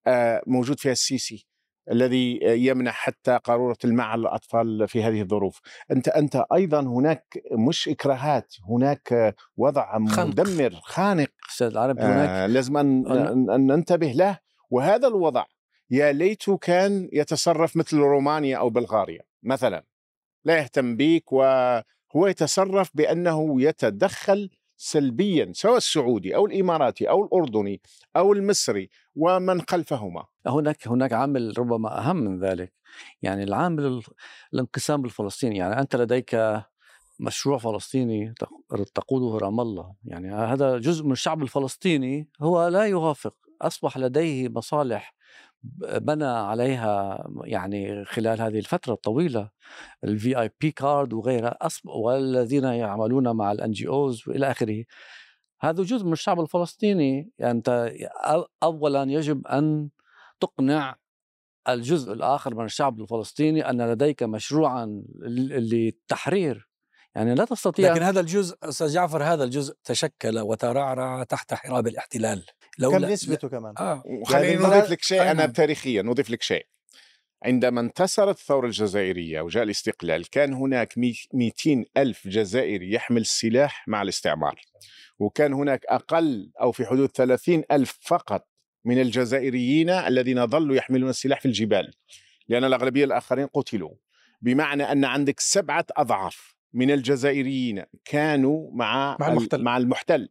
آه 0.08 0.42
موجود 0.48 0.80
فيها 0.80 0.92
السيسي 0.92 1.48
الذي 1.92 2.40
يمنح 2.44 2.94
حتى 2.94 3.40
قارورة 3.44 3.78
الماء 3.86 4.18
للأطفال 4.18 4.88
في 4.88 5.04
هذه 5.04 5.22
الظروف. 5.22 5.62
أنت 5.92 6.08
أنت 6.08 6.44
أيضا 6.54 6.80
هناك 6.80 7.38
مش 7.52 7.90
إكراهات 7.90 8.56
هناك 8.70 9.36
وضع 9.58 9.98
مدمر 9.98 10.80
خانق. 10.84 11.30
العربي 11.62 12.02
هناك 12.02 12.30
آه 12.30 12.48
لازم 12.48 12.78
أن, 12.78 13.08
أن 13.50 13.68
ننتبه 13.68 14.12
له. 14.12 14.40
وهذا 14.70 15.08
الوضع 15.08 15.46
يا 15.94 16.12
ليته 16.12 16.58
كان 16.58 17.10
يتصرف 17.14 17.78
مثل 17.78 17.98
رومانيا 17.98 18.58
أو 18.58 18.70
بلغاريا 18.70 19.22
مثلا 19.44 19.86
لا 20.46 20.58
يهتم 20.58 20.98
بك 20.98 21.32
وهو 21.34 22.28
يتصرف 22.28 22.92
بأنه 22.94 23.62
يتدخل 23.62 24.50
سلبيا 24.78 25.52
سواء 25.56 25.78
السعودي 25.78 26.36
أو 26.36 26.46
الإماراتي 26.46 27.10
أو 27.10 27.26
الأردني 27.26 27.82
أو 28.16 28.34
المصري 28.34 28.90
ومن 29.16 29.62
خلفهما. 29.62 30.26
هناك 30.48 30.88
هناك 30.88 31.14
عامل 31.14 31.54
ربما 31.58 32.00
أهم 32.00 32.16
من 32.16 32.40
ذلك 32.40 32.74
يعني 33.22 33.44
العامل 33.44 34.02
الانقسام 34.54 35.06
الفلسطيني 35.06 35.58
يعني 35.58 35.80
أنت 35.80 35.96
لديك 35.96 36.62
مشروع 37.20 37.58
فلسطيني 37.58 38.34
تقوده 38.96 39.46
رام 39.46 39.60
الله 39.60 39.96
يعني 40.04 40.34
هذا 40.34 40.78
جزء 40.78 41.06
من 41.06 41.12
الشعب 41.12 41.44
الفلسطيني 41.44 42.30
هو 42.42 42.68
لا 42.68 42.84
يوافق 42.84 43.36
أصبح 43.62 43.98
لديه 43.98 44.50
مصالح 44.50 45.16
بنى 45.82 46.26
عليها 46.26 47.24
يعني 47.44 48.06
خلال 48.06 48.42
هذه 48.42 48.60
الفترة 48.60 48.94
الطويلة 48.94 49.50
ال 50.04 50.42
VIP 50.42 50.72
card 50.72 51.14
وغيرها 51.14 51.58
والذين 51.86 52.64
يعملون 52.64 53.36
مع 53.36 53.52
ال 53.52 53.72
NGOs 53.72 54.28
وإلى 54.28 54.52
آخره. 54.52 54.84
هذا 55.62 55.84
جزء 55.84 56.06
من 56.06 56.14
الشعب 56.14 56.40
الفلسطيني. 56.40 57.32
يعني 57.38 57.58
أنت 57.58 57.92
اولا 58.64 59.04
يجب 59.04 59.48
أن 59.48 59.90
تقنع 60.40 60.96
الجزء 61.70 62.14
الآخر 62.14 62.56
من 62.56 62.66
الشعب 62.66 63.02
الفلسطيني 63.02 63.70
أن 63.70 63.92
لديك 63.92 64.24
مشروعا 64.24 65.04
للتحرير 65.22 66.70
يعني 67.16 67.36
لا 67.36 67.46
تستطيع 67.46 67.94
لكن 67.94 68.04
هذا 68.04 68.20
الجزء 68.20 68.58
أستاذ 68.64 68.88
جعفر 68.88 69.24
هذا 69.24 69.44
الجزء 69.44 69.76
تشكل 69.84 70.40
وترعرع 70.40 71.24
تحت 71.24 71.54
حراب 71.54 71.88
الاحتلال. 71.88 72.46
لو 72.80 72.92
كم 72.92 73.06
نسبته 73.06 73.50
كمان؟ 73.50 73.74
آه 73.78 74.04
وخليني 74.06 74.48
يعني 74.48 74.64
نضيف 74.64 74.92
لك 74.92 75.02
شيء 75.02 75.32
أنا 75.32 75.46
تاريخيا 75.46 76.02
نضيف 76.02 76.30
لك 76.30 76.42
شيء. 76.42 76.66
عندما 77.44 77.82
انتصرت 77.82 78.38
الثورة 78.40 78.66
الجزائرية 78.66 79.42
وجاء 79.42 79.64
الاستقلال 79.64 80.30
كان 80.30 80.54
هناك 80.54 80.98
200 81.34 81.86
ألف 81.98 82.28
جزائري 82.28 82.94
يحمل 82.94 83.22
السلاح 83.22 83.88
مع 83.88 84.02
الاستعمار. 84.02 84.62
وكان 85.20 85.54
هناك 85.54 85.86
أقل 85.86 86.52
أو 86.62 86.72
في 86.72 86.86
حدود 86.86 87.10
30 87.10 87.64
ألف 87.72 87.98
فقط 88.02 88.48
من 88.86 89.02
الجزائريين 89.02 89.90
الذين 89.90 90.48
ظلوا 90.48 90.76
يحملون 90.76 91.10
السلاح 91.10 91.40
في 91.40 91.46
الجبال. 91.46 91.94
لأن 92.48 92.64
الأغلبية 92.64 93.06
الآخرين 93.06 93.48
قتلوا. 93.48 93.96
بمعنى 94.42 94.92
أن 94.92 95.06
عندك 95.06 95.40
سبعة 95.40 95.86
أضعاف 95.98 96.54
من 96.74 96.92
الجزائريين 96.92 97.84
كانوا 98.06 98.70
مع 98.74 99.18
مع 99.20 99.28
المحتل, 99.28 99.64
مع 99.64 99.78
المحتل. 99.78 100.30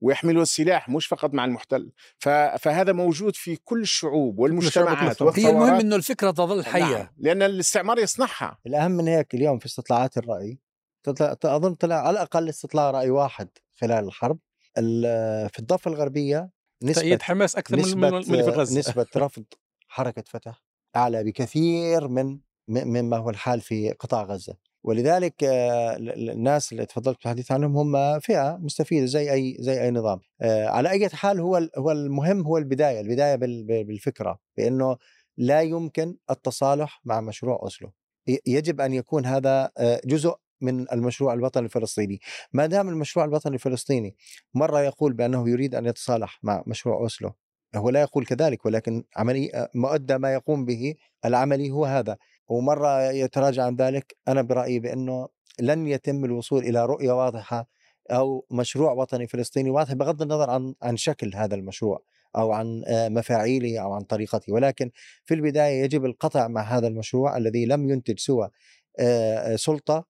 ويحملوا 0.00 0.42
السلاح 0.42 0.88
مش 0.88 1.06
فقط 1.06 1.34
مع 1.34 1.44
المحتل 1.44 1.92
ف- 2.18 2.28
فهذا 2.28 2.92
موجود 2.92 3.36
في 3.36 3.56
كل 3.56 3.80
الشعوب 3.82 4.38
والمجتمعات. 4.38 5.22
هي 5.22 5.50
المهم 5.50 5.80
إنه 5.80 5.96
الفكرة 5.96 6.30
تظل 6.30 6.64
حية 6.64 6.80
نعم. 6.98 7.06
لأن 7.18 7.42
الاستعمار 7.42 7.98
يصنعها 7.98 8.58
الأهم 8.66 8.90
من 8.90 9.08
هيك 9.08 9.34
اليوم 9.34 9.58
في 9.58 9.66
استطلاعات 9.66 10.18
الرأي 10.18 10.58
تطلع 11.02 11.36
أظن 11.56 11.74
طلع 11.74 11.94
على 11.96 12.10
الأقل 12.10 12.48
استطلاع 12.48 12.90
رأي 12.90 13.10
واحد 13.10 13.48
خلال 13.80 14.04
الحرب 14.04 14.38
ال- 14.78 15.48
في 15.48 15.58
الضفة 15.58 15.90
الغربية 15.90 16.50
نسبة 16.82 17.00
تأييد 17.02 17.22
حماس 17.22 17.56
أكثر 17.56 17.76
من 17.76 17.82
نسبة 17.82 18.10
من 18.10 18.16
اللي 18.16 18.42
في 18.42 18.50
غزة 18.50 18.78
نسبة 18.78 19.06
رفض 19.16 19.44
حركة 19.88 20.24
فتح 20.26 20.62
أعلى 20.96 21.24
بكثير 21.24 22.08
من 22.08 22.38
مما 22.68 23.16
هو 23.16 23.30
الحال 23.30 23.60
في 23.60 23.92
قطاع 23.92 24.22
غزة 24.22 24.56
ولذلك 24.86 25.44
آه، 25.44 25.96
ال- 25.96 26.10
ال- 26.10 26.30
الناس 26.30 26.72
اللي 26.72 26.86
تفضلت 26.86 27.16
بالحديث 27.18 27.52
عنهم 27.52 27.76
هم 27.76 28.20
فئة 28.20 28.56
مستفيدة 28.60 29.06
زي 29.06 29.32
أي 29.32 29.56
زي 29.60 29.82
أي 29.82 29.90
نظام. 29.90 30.20
آه، 30.42 30.66
على 30.68 30.90
أي 30.90 31.08
حال 31.08 31.40
هو 31.40 31.68
هو 31.78 31.90
المهم 31.90 32.42
هو 32.46 32.58
البداية 32.58 33.00
البداية 33.00 33.34
بال- 33.36 33.64
بال- 33.64 33.84
بالفكرة 33.84 34.38
بأنه 34.56 34.96
لا 35.36 35.60
يمكن 35.62 36.16
التصالح 36.30 37.00
مع 37.04 37.20
مشروع 37.20 37.58
أوسلو. 37.62 37.92
ي- 38.28 38.40
يجب 38.46 38.80
أن 38.80 38.92
يكون 38.94 39.26
هذا 39.26 39.70
آه، 39.78 40.00
جزء 40.04 40.34
من 40.60 40.92
المشروع 40.92 41.34
الوطني 41.34 41.64
الفلسطيني. 41.64 42.20
ما 42.52 42.66
دام 42.66 42.88
المشروع 42.88 43.24
الوطني 43.24 43.54
الفلسطيني 43.54 44.16
مرة 44.54 44.80
يقول 44.80 45.12
بأنه 45.12 45.48
يريد 45.50 45.74
أن 45.74 45.86
يتصالح 45.86 46.38
مع 46.42 46.62
مشروع 46.66 46.96
أوسلو 46.96 47.32
هو 47.76 47.90
لا 47.90 48.00
يقول 48.00 48.26
كذلك 48.26 48.66
ولكن 48.66 49.04
عملي 49.16 49.68
مؤدى 49.74 50.18
ما 50.18 50.32
يقوم 50.32 50.64
به 50.64 50.94
العملي 51.24 51.70
هو 51.70 51.84
هذا. 51.84 52.16
ومرة 52.48 53.10
يتراجع 53.10 53.64
عن 53.64 53.76
ذلك 53.76 54.16
أنا 54.28 54.42
برأيي 54.42 54.78
بأنه 54.78 55.28
لن 55.60 55.86
يتم 55.86 56.24
الوصول 56.24 56.64
إلى 56.64 56.86
رؤية 56.86 57.12
واضحة 57.12 57.68
أو 58.10 58.46
مشروع 58.50 58.92
وطني 58.92 59.26
فلسطيني 59.26 59.70
واضح 59.70 59.92
بغض 59.92 60.22
النظر 60.22 60.50
عن 60.50 60.74
عن 60.82 60.96
شكل 60.96 61.34
هذا 61.34 61.54
المشروع 61.54 62.02
أو 62.36 62.52
عن 62.52 62.82
آه، 62.86 63.08
مفاعيله 63.08 63.78
أو 63.78 63.92
عن 63.92 64.02
طريقته. 64.02 64.52
ولكن 64.52 64.90
في 65.24 65.34
البداية 65.34 65.82
يجب 65.84 66.04
القطع 66.04 66.48
مع 66.48 66.62
هذا 66.62 66.88
المشروع 66.88 67.36
الذي 67.36 67.66
لم 67.66 67.90
ينتج 67.90 68.18
سوى 68.18 68.50
آه، 68.98 69.56
سلطة 69.56 70.06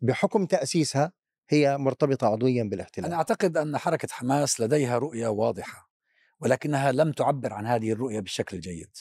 بحكم 0.00 0.46
تأسيسها 0.46 1.12
هي 1.48 1.78
مرتبطة 1.78 2.26
عضويا 2.26 2.64
بالاحتلال. 2.64 3.06
أنا 3.06 3.16
أعتقد 3.16 3.56
أن 3.56 3.78
حركة 3.78 4.08
حماس 4.10 4.60
لديها 4.60 4.98
رؤية 4.98 5.28
واضحة 5.28 5.90
ولكنها 6.40 6.92
لم 6.92 7.12
تعبر 7.12 7.52
عن 7.52 7.66
هذه 7.66 7.92
الرؤية 7.92 8.20
بشكل 8.20 8.60
جيد. 8.60 8.96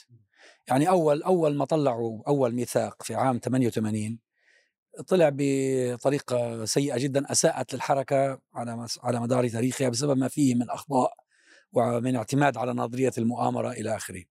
يعني 0.68 0.90
أول 0.90 1.24
أول 1.24 1.56
ما 1.56 1.66
طلعوا 1.66 2.22
أول 2.28 2.56
ميثاق 2.56 3.04
في 3.04 3.16
عام 3.16 3.40
88 3.40 4.20
طلع 5.08 5.30
بطريقة 5.34 6.66
سيئة 6.66 6.98
جدا 6.98 7.32
أساءت 7.32 7.74
للحركة 7.74 8.40
على 8.54 8.88
على 9.04 9.20
مدار 9.20 9.48
تاريخها 9.48 9.90
بسبب 9.90 10.18
ما 10.18 10.28
فيه 10.28 10.56
من 10.56 10.70
أخطاء 10.70 11.14
ومن 11.74 12.16
اعتماد 12.16 12.58
على 12.58 12.74
نظرية 12.74 13.12
المؤامرة 13.18 13.72
إلى 13.72 13.96
آخره. 13.96 14.24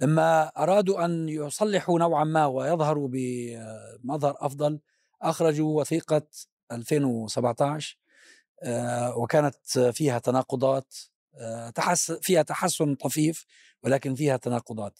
لما 0.00 0.42
أرادوا 0.46 1.04
أن 1.04 1.28
يصلحوا 1.28 1.98
نوعا 1.98 2.24
ما 2.24 2.46
ويظهروا 2.46 3.08
بمظهر 3.12 4.36
أفضل 4.40 4.80
أخرجوا 5.22 5.80
وثيقة 5.80 6.22
2017 6.72 7.98
آه، 8.62 9.18
وكانت 9.18 9.78
فيها 9.78 10.18
تناقضات 10.18 10.94
آه، 11.38 11.70
تحس 11.70 12.12
فيها 12.12 12.42
تحسن 12.42 12.94
طفيف 12.94 13.46
ولكن 13.82 14.14
فيها 14.14 14.36
تناقضات 14.36 14.98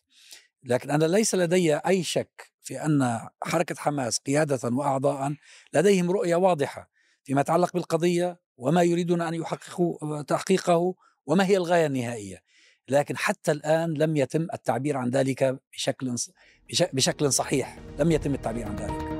لكن 0.64 0.90
أنا 0.90 1.04
ليس 1.04 1.34
لدي 1.34 1.76
أي 1.76 2.02
شك 2.02 2.52
في 2.62 2.84
أن 2.84 3.28
حركة 3.42 3.74
حماس 3.78 4.18
قيادة 4.18 4.60
وأعضاء 4.64 5.34
لديهم 5.72 6.10
رؤية 6.10 6.36
واضحة 6.36 6.90
فيما 7.24 7.40
يتعلق 7.40 7.72
بالقضية 7.72 8.40
وما 8.56 8.82
يريدون 8.82 9.22
أن 9.22 9.34
يحققوا 9.34 10.22
تحقيقه 10.22 10.94
وما 11.26 11.46
هي 11.46 11.56
الغاية 11.56 11.86
النهائية. 11.86 12.42
لكن 12.88 13.16
حتى 13.16 13.52
الآن 13.52 13.94
لم 13.94 14.16
يتم 14.16 14.46
التعبير 14.54 14.96
عن 14.96 15.10
ذلك 15.10 15.60
بشكل 15.72 16.14
بشكل 16.92 17.32
صحيح. 17.32 17.78
لم 17.98 18.10
يتم 18.10 18.34
التعبير 18.34 18.66
عن 18.66 18.76
ذلك. 18.76 19.15